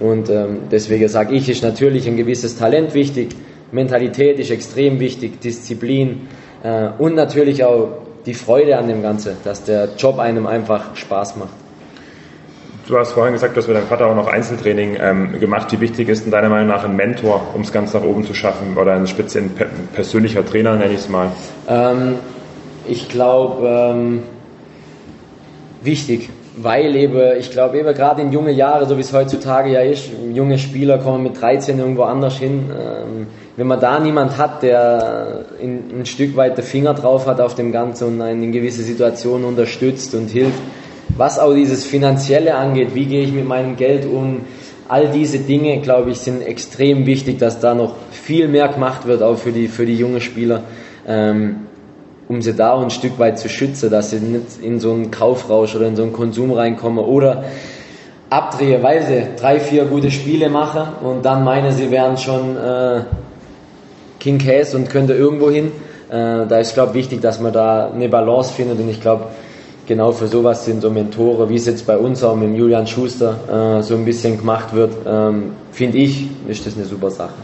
Und 0.00 0.28
ähm, 0.28 0.62
deswegen 0.70 1.08
sage 1.08 1.34
ich, 1.34 1.48
ist 1.48 1.62
natürlich 1.62 2.06
ein 2.06 2.16
gewisses 2.16 2.58
Talent 2.58 2.94
wichtig, 2.94 3.34
Mentalität 3.72 4.38
ist 4.38 4.50
extrem 4.50 5.00
wichtig, 5.00 5.40
Disziplin 5.40 6.28
äh, 6.62 6.88
und 6.98 7.14
natürlich 7.14 7.64
auch 7.64 7.88
die 8.26 8.34
Freude 8.34 8.76
an 8.76 8.88
dem 8.88 9.02
Ganzen, 9.02 9.36
dass 9.44 9.64
der 9.64 9.90
Job 9.96 10.18
einem 10.18 10.46
einfach 10.46 10.94
Spaß 10.94 11.36
macht. 11.36 11.63
Du 12.86 12.98
hast 12.98 13.12
vorhin 13.12 13.32
gesagt, 13.32 13.56
hast 13.56 13.66
mit 13.66 13.76
deinem 13.76 13.86
Vater 13.86 14.06
auch 14.06 14.14
noch 14.14 14.26
Einzeltraining 14.26 14.98
ähm, 15.00 15.40
gemacht. 15.40 15.72
Wie 15.72 15.80
wichtig 15.80 16.08
ist 16.08 16.24
denn 16.24 16.30
deiner 16.30 16.50
Meinung 16.50 16.68
nach 16.68 16.84
ein 16.84 16.94
Mentor, 16.94 17.40
um 17.54 17.62
es 17.62 17.72
ganz 17.72 17.94
nach 17.94 18.02
oben 18.02 18.24
zu 18.24 18.34
schaffen? 18.34 18.76
Oder 18.76 18.92
ein 18.92 19.06
speziell 19.06 19.48
persönlicher 19.94 20.44
Trainer, 20.44 20.76
nenne 20.76 20.92
ich 20.92 21.00
es 21.00 21.08
mal? 21.08 21.30
Ähm, 21.66 22.16
ich 22.86 23.08
glaube, 23.08 23.66
ähm, 23.66 24.22
wichtig. 25.82 26.28
weil 26.56 26.94
eben, 26.94 27.38
ich 27.38 27.50
glaube 27.50 27.78
eben 27.78 27.92
gerade 27.94 28.22
in 28.22 28.32
junge 28.32 28.52
Jahre, 28.52 28.86
so 28.86 28.96
wie 28.96 29.00
es 29.00 29.12
heutzutage 29.12 29.70
ja 29.70 29.80
ist, 29.80 30.10
junge 30.32 30.58
Spieler 30.58 30.98
kommen 30.98 31.22
mit 31.22 31.40
13 31.40 31.78
irgendwo 31.78 32.02
anders 32.02 32.38
hin. 32.38 32.70
Ähm, 32.70 33.26
wenn 33.56 33.66
man 33.66 33.80
da 33.80 33.98
niemand 33.98 34.38
hat, 34.38 34.62
der 34.62 35.44
in, 35.60 36.00
ein 36.00 36.06
Stück 36.06 36.36
weit 36.36 36.56
den 36.56 36.64
Finger 36.64 36.94
drauf 36.94 37.26
hat 37.26 37.40
auf 37.40 37.54
dem 37.54 37.72
Ganzen 37.72 38.08
und 38.08 38.22
einen 38.22 38.42
in 38.42 38.52
gewisse 38.52 38.82
Situationen 38.82 39.46
unterstützt 39.46 40.14
und 40.14 40.28
hilft, 40.28 40.60
was 41.08 41.38
auch 41.38 41.54
dieses 41.54 41.84
Finanzielle 41.84 42.54
angeht, 42.54 42.94
wie 42.94 43.06
gehe 43.06 43.22
ich 43.22 43.32
mit 43.32 43.46
meinem 43.46 43.76
Geld 43.76 44.06
um, 44.06 44.40
all 44.88 45.08
diese 45.08 45.38
Dinge, 45.38 45.80
glaube 45.80 46.10
ich, 46.10 46.18
sind 46.18 46.42
extrem 46.42 47.06
wichtig, 47.06 47.38
dass 47.38 47.60
da 47.60 47.74
noch 47.74 47.94
viel 48.10 48.48
mehr 48.48 48.68
gemacht 48.68 49.06
wird, 49.06 49.22
auch 49.22 49.36
für 49.36 49.52
die, 49.52 49.68
für 49.68 49.86
die 49.86 49.96
jungen 49.96 50.20
Spieler. 50.20 50.62
Ähm, 51.06 51.56
um 52.28 52.40
sie 52.40 52.54
da 52.54 52.80
ein 52.80 52.90
Stück 52.90 53.18
weit 53.18 53.38
zu 53.38 53.48
schützen, 53.48 53.90
dass 53.90 54.10
sie 54.10 54.20
nicht 54.20 54.62
in 54.62 54.80
so 54.80 54.92
einen 54.92 55.10
Kaufrausch 55.10 55.74
oder 55.76 55.86
in 55.86 55.96
so 55.96 56.02
einen 56.02 56.12
Konsum 56.12 56.52
reinkommen 56.52 57.04
oder 57.04 57.44
abdrehen, 58.30 58.82
weil 58.82 59.02
sie 59.02 59.26
drei, 59.38 59.60
vier 59.60 59.84
gute 59.84 60.10
Spiele 60.10 60.48
machen 60.48 60.82
und 61.02 61.24
dann 61.24 61.44
meinen, 61.44 61.70
sie 61.72 61.90
wären 61.90 62.16
schon 62.16 62.56
äh, 62.56 63.02
King 64.20 64.38
Case 64.38 64.76
und 64.76 64.88
könnte 64.88 65.12
irgendwo 65.12 65.50
hin. 65.50 65.70
Äh, 66.08 66.46
da 66.46 66.58
ist, 66.58 66.74
glaube 66.74 66.90
ich, 66.90 67.04
wichtig, 67.04 67.20
dass 67.20 67.40
man 67.40 67.52
da 67.52 67.90
eine 67.90 68.08
Balance 68.08 68.52
findet 68.52 68.78
und 68.78 68.88
ich 68.88 69.00
glaube, 69.00 69.26
genau 69.86 70.12
für 70.12 70.26
sowas 70.26 70.64
sind 70.64 70.82
so 70.82 70.90
Mentore, 70.90 71.48
wie 71.48 71.56
es 71.56 71.66
jetzt 71.66 71.86
bei 71.86 71.96
uns 71.96 72.22
auch 72.22 72.36
mit 72.36 72.54
Julian 72.54 72.86
Schuster 72.86 73.78
äh, 73.78 73.82
so 73.82 73.94
ein 73.94 74.04
bisschen 74.04 74.38
gemacht 74.38 74.74
wird, 74.74 74.92
ähm, 75.06 75.52
finde 75.72 75.98
ich, 75.98 76.28
ist 76.48 76.66
das 76.66 76.76
eine 76.76 76.84
super 76.84 77.10
Sache. 77.10 77.34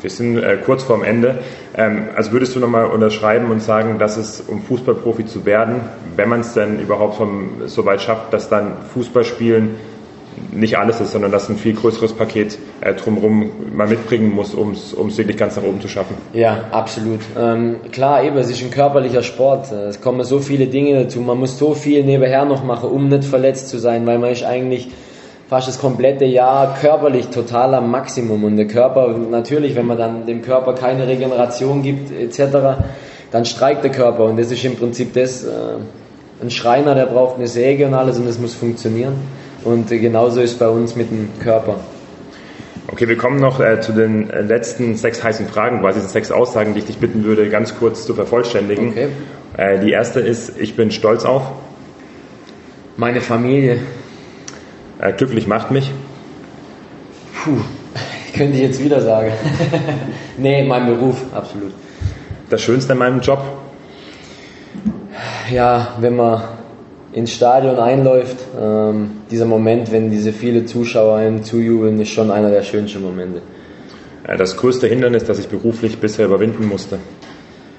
Wir 0.00 0.10
sind 0.10 0.36
äh, 0.36 0.58
kurz 0.62 0.82
vorm 0.82 1.02
Ende. 1.02 1.38
Ähm, 1.74 2.08
also 2.14 2.32
würdest 2.32 2.54
du 2.54 2.60
nochmal 2.60 2.84
unterschreiben 2.86 3.50
und 3.50 3.62
sagen, 3.62 3.98
dass 3.98 4.18
es, 4.18 4.42
um 4.42 4.60
Fußballprofi 4.62 5.24
zu 5.24 5.46
werden, 5.46 5.80
wenn 6.14 6.28
man 6.28 6.40
es 6.40 6.52
denn 6.52 6.78
überhaupt 6.78 7.16
vom, 7.16 7.62
so 7.66 7.86
weit 7.86 8.02
schafft, 8.02 8.32
dass 8.32 8.50
dann 8.50 8.72
Fußballspielen 8.92 9.76
nicht 10.52 10.78
alles 10.78 11.00
ist, 11.00 11.12
sondern 11.12 11.30
dass 11.30 11.48
ein 11.48 11.56
viel 11.56 11.74
größeres 11.74 12.12
Paket 12.12 12.58
äh, 12.80 12.94
drumherum 12.94 13.50
man 13.74 13.88
mitbringen 13.88 14.32
muss, 14.32 14.54
um 14.54 14.72
es 14.72 15.18
wirklich 15.18 15.36
ganz 15.36 15.56
nach 15.56 15.62
oben 15.62 15.80
zu 15.80 15.88
schaffen. 15.88 16.16
Ja, 16.32 16.64
absolut. 16.70 17.20
Ähm, 17.38 17.76
klar, 17.92 18.22
eben, 18.24 18.36
es 18.36 18.50
ist 18.50 18.62
ein 18.62 18.70
körperlicher 18.70 19.22
Sport. 19.22 19.72
Es 19.72 20.00
kommen 20.00 20.24
so 20.24 20.38
viele 20.38 20.66
Dinge 20.66 21.04
dazu. 21.04 21.20
Man 21.20 21.38
muss 21.38 21.58
so 21.58 21.74
viel 21.74 22.04
nebenher 22.04 22.44
noch 22.44 22.64
machen, 22.64 22.90
um 22.90 23.08
nicht 23.08 23.24
verletzt 23.24 23.68
zu 23.68 23.78
sein, 23.78 24.06
weil 24.06 24.18
man 24.18 24.30
ist 24.30 24.44
eigentlich 24.44 24.88
fast 25.48 25.68
das 25.68 25.78
komplette 25.78 26.24
Jahr 26.24 26.76
körperlich 26.80 27.28
total 27.28 27.74
am 27.74 27.90
Maximum. 27.90 28.44
Und 28.44 28.56
der 28.56 28.66
Körper, 28.66 29.14
natürlich, 29.30 29.74
wenn 29.76 29.86
man 29.86 29.98
dann 29.98 30.26
dem 30.26 30.42
Körper 30.42 30.74
keine 30.74 31.06
Regeneration 31.06 31.82
gibt, 31.82 32.10
etc., 32.10 32.78
dann 33.30 33.44
streikt 33.44 33.82
der 33.82 33.90
Körper. 33.90 34.24
Und 34.24 34.38
das 34.38 34.50
ist 34.50 34.64
im 34.64 34.76
Prinzip 34.76 35.12
das, 35.14 35.44
äh, 35.44 35.50
ein 36.40 36.50
Schreiner, 36.50 36.94
der 36.94 37.06
braucht 37.06 37.36
eine 37.36 37.46
Säge 37.46 37.86
und 37.86 37.94
alles 37.94 38.18
und 38.18 38.26
das 38.26 38.38
muss 38.38 38.54
funktionieren. 38.54 39.14
Und 39.64 39.88
genauso 39.88 40.40
ist 40.40 40.58
bei 40.58 40.68
uns 40.68 40.94
mit 40.94 41.10
dem 41.10 41.30
Körper. 41.40 41.80
Okay, 42.86 43.08
wir 43.08 43.16
kommen 43.16 43.40
noch 43.40 43.60
äh, 43.60 43.80
zu 43.80 43.92
den 43.92 44.28
äh, 44.28 44.42
letzten 44.42 44.94
sechs 44.94 45.24
heißen 45.24 45.48
Fragen, 45.48 45.80
quasi 45.80 46.00
sechs 46.00 46.30
Aussagen, 46.30 46.74
die 46.74 46.80
ich 46.80 46.86
dich 46.86 46.98
bitten 46.98 47.24
würde, 47.24 47.48
ganz 47.48 47.76
kurz 47.78 48.04
zu 48.04 48.14
vervollständigen. 48.14 48.90
Okay. 48.90 49.08
Äh, 49.56 49.80
die 49.80 49.90
erste 49.90 50.20
ist, 50.20 50.58
ich 50.58 50.76
bin 50.76 50.90
stolz 50.90 51.24
auf. 51.24 51.50
Meine 52.98 53.22
Familie. 53.22 53.78
Äh, 55.00 55.14
glücklich 55.14 55.46
macht 55.46 55.70
mich? 55.70 55.90
Puh, 57.42 57.56
könnte 58.36 58.54
ich 58.54 58.62
jetzt 58.62 58.84
wieder 58.84 59.00
sagen. 59.00 59.32
nee, 60.36 60.62
mein 60.64 60.86
Beruf, 60.86 61.22
absolut. 61.34 61.72
Das 62.50 62.60
Schönste 62.60 62.92
in 62.92 62.98
meinem 62.98 63.20
Job? 63.20 63.42
Ja, 65.50 65.94
wenn 66.00 66.16
man 66.16 66.42
ins 67.14 67.32
Stadion 67.32 67.78
einläuft, 67.78 68.36
ähm, 68.60 69.22
dieser 69.30 69.46
Moment, 69.46 69.92
wenn 69.92 70.10
diese 70.10 70.32
viele 70.32 70.64
Zuschauer 70.64 71.16
einem 71.16 71.44
zujubeln, 71.44 72.00
ist 72.00 72.10
schon 72.10 72.30
einer 72.30 72.50
der 72.50 72.62
schönsten 72.62 73.02
Momente. 73.02 73.40
Das 74.26 74.56
größte 74.56 74.88
Hindernis, 74.88 75.24
das 75.24 75.38
ich 75.38 75.48
beruflich 75.48 75.98
bisher 75.98 76.26
überwinden 76.26 76.66
musste? 76.66 76.98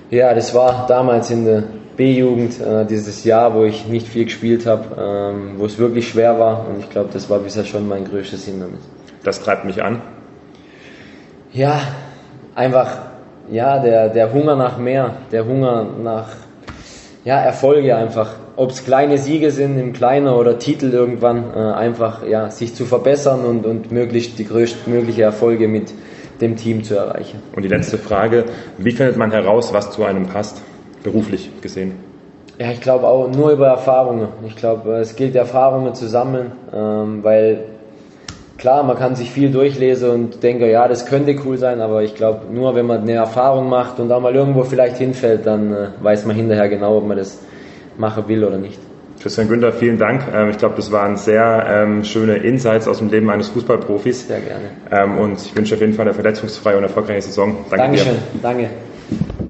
Ja, 0.09 0.33
das 0.33 0.53
war 0.53 0.85
damals 0.87 1.31
in 1.31 1.45
der 1.45 1.63
B-Jugend, 1.97 2.61
äh, 2.61 2.85
dieses 2.85 3.23
Jahr, 3.25 3.53
wo 3.53 3.63
ich 3.63 3.87
nicht 3.87 4.07
viel 4.07 4.25
gespielt 4.25 4.65
habe, 4.65 4.83
ähm, 4.97 5.55
wo 5.57 5.65
es 5.65 5.77
wirklich 5.77 6.07
schwer 6.07 6.39
war 6.39 6.67
und 6.69 6.79
ich 6.79 6.89
glaube, 6.89 7.09
das 7.11 7.29
war 7.29 7.39
bisher 7.39 7.65
schon 7.65 7.87
mein 7.87 8.05
größtes 8.05 8.45
Hindernis. 8.45 8.81
Das 9.23 9.41
treibt 9.41 9.65
mich 9.65 9.81
an? 9.83 10.01
Ja, 11.51 11.81
einfach, 12.53 12.97
ja, 13.49 13.79
der, 13.79 14.09
der 14.09 14.31
Hunger 14.31 14.55
nach 14.55 14.77
mehr, 14.77 15.17
der 15.31 15.45
Hunger 15.45 15.85
nach, 16.03 16.27
ja, 17.23 17.41
Erfolge 17.41 17.95
einfach. 17.95 18.35
Ob 18.57 18.71
es 18.71 18.85
kleine 18.85 19.17
Siege 19.17 19.51
sind 19.51 19.77
im 19.77 19.93
Kleinen 19.93 20.27
oder 20.27 20.59
Titel 20.59 20.91
irgendwann, 20.91 21.53
äh, 21.53 21.59
einfach, 21.59 22.25
ja, 22.25 22.49
sich 22.49 22.73
zu 22.73 22.85
verbessern 22.85 23.45
und, 23.45 23.65
und 23.65 23.91
möglichst 23.91 24.39
die 24.39 24.45
größtmögliche 24.45 25.23
Erfolge 25.23 25.67
mit 25.67 25.93
dem 26.41 26.55
Team 26.55 26.83
zu 26.83 26.95
erreichen. 26.95 27.39
Und 27.55 27.63
die 27.63 27.69
letzte 27.69 27.97
Frage, 27.97 28.45
wie 28.77 28.91
findet 28.91 29.17
man 29.17 29.31
heraus, 29.31 29.73
was 29.73 29.91
zu 29.91 30.03
einem 30.03 30.27
passt? 30.27 30.61
beruflich 31.05 31.49
gesehen? 31.61 31.93
Ja, 32.57 32.71
ich 32.71 32.81
glaube 32.81 33.07
auch 33.07 33.29
nur 33.29 33.51
über 33.51 33.67
Erfahrungen. 33.67 34.27
Ich 34.45 34.55
glaube, 34.55 34.97
es 34.97 35.15
gilt 35.15 35.35
Erfahrungen 35.35 35.93
zu 35.93 36.07
sammeln, 36.07 36.51
ähm, 36.73 37.23
weil 37.23 37.65
klar, 38.57 38.83
man 38.83 38.97
kann 38.97 39.15
sich 39.15 39.29
viel 39.29 39.51
durchlesen 39.51 40.09
und 40.09 40.43
denke, 40.43 40.69
ja, 40.69 40.87
das 40.87 41.05
könnte 41.05 41.35
cool 41.45 41.57
sein, 41.57 41.79
aber 41.81 42.03
ich 42.03 42.15
glaube, 42.15 42.51
nur 42.51 42.75
wenn 42.75 42.85
man 42.85 43.01
eine 43.01 43.13
Erfahrung 43.13 43.69
macht 43.69 43.99
und 43.99 44.09
da 44.09 44.19
mal 44.19 44.33
irgendwo 44.33 44.63
vielleicht 44.63 44.97
hinfällt, 44.97 45.45
dann 45.45 45.73
äh, 45.73 45.87
weiß 46.01 46.25
man 46.25 46.35
hinterher 46.35 46.69
genau, 46.69 46.97
ob 46.97 47.07
man 47.07 47.17
das 47.17 47.39
machen 47.97 48.27
will 48.27 48.43
oder 48.43 48.57
nicht. 48.57 48.79
Christian 49.21 49.47
Günther, 49.47 49.71
vielen 49.73 49.97
Dank. 49.97 50.23
Ähm, 50.33 50.49
ich 50.49 50.57
glaube, 50.57 50.75
das 50.75 50.91
waren 50.91 51.17
sehr 51.17 51.65
ähm, 51.67 52.03
schöne 52.03 52.35
Insights 52.35 52.87
aus 52.87 52.99
dem 52.99 53.09
Leben 53.09 53.29
eines 53.29 53.47
Fußballprofis. 53.49 54.27
Sehr 54.27 54.39
gerne. 54.39 54.69
Ähm, 54.91 55.17
und 55.17 55.41
ich 55.41 55.55
wünsche 55.55 55.75
auf 55.75 55.81
jeden 55.81 55.93
Fall 55.93 56.05
eine 56.05 56.13
verletzungsfreie 56.13 56.77
und 56.77 56.83
erfolgreiche 56.83 57.23
Saison. 57.23 57.65
Danke 57.69 57.77
Dankeschön. 57.77 58.13
Dir. 58.13 58.39
Danke. 58.41 58.69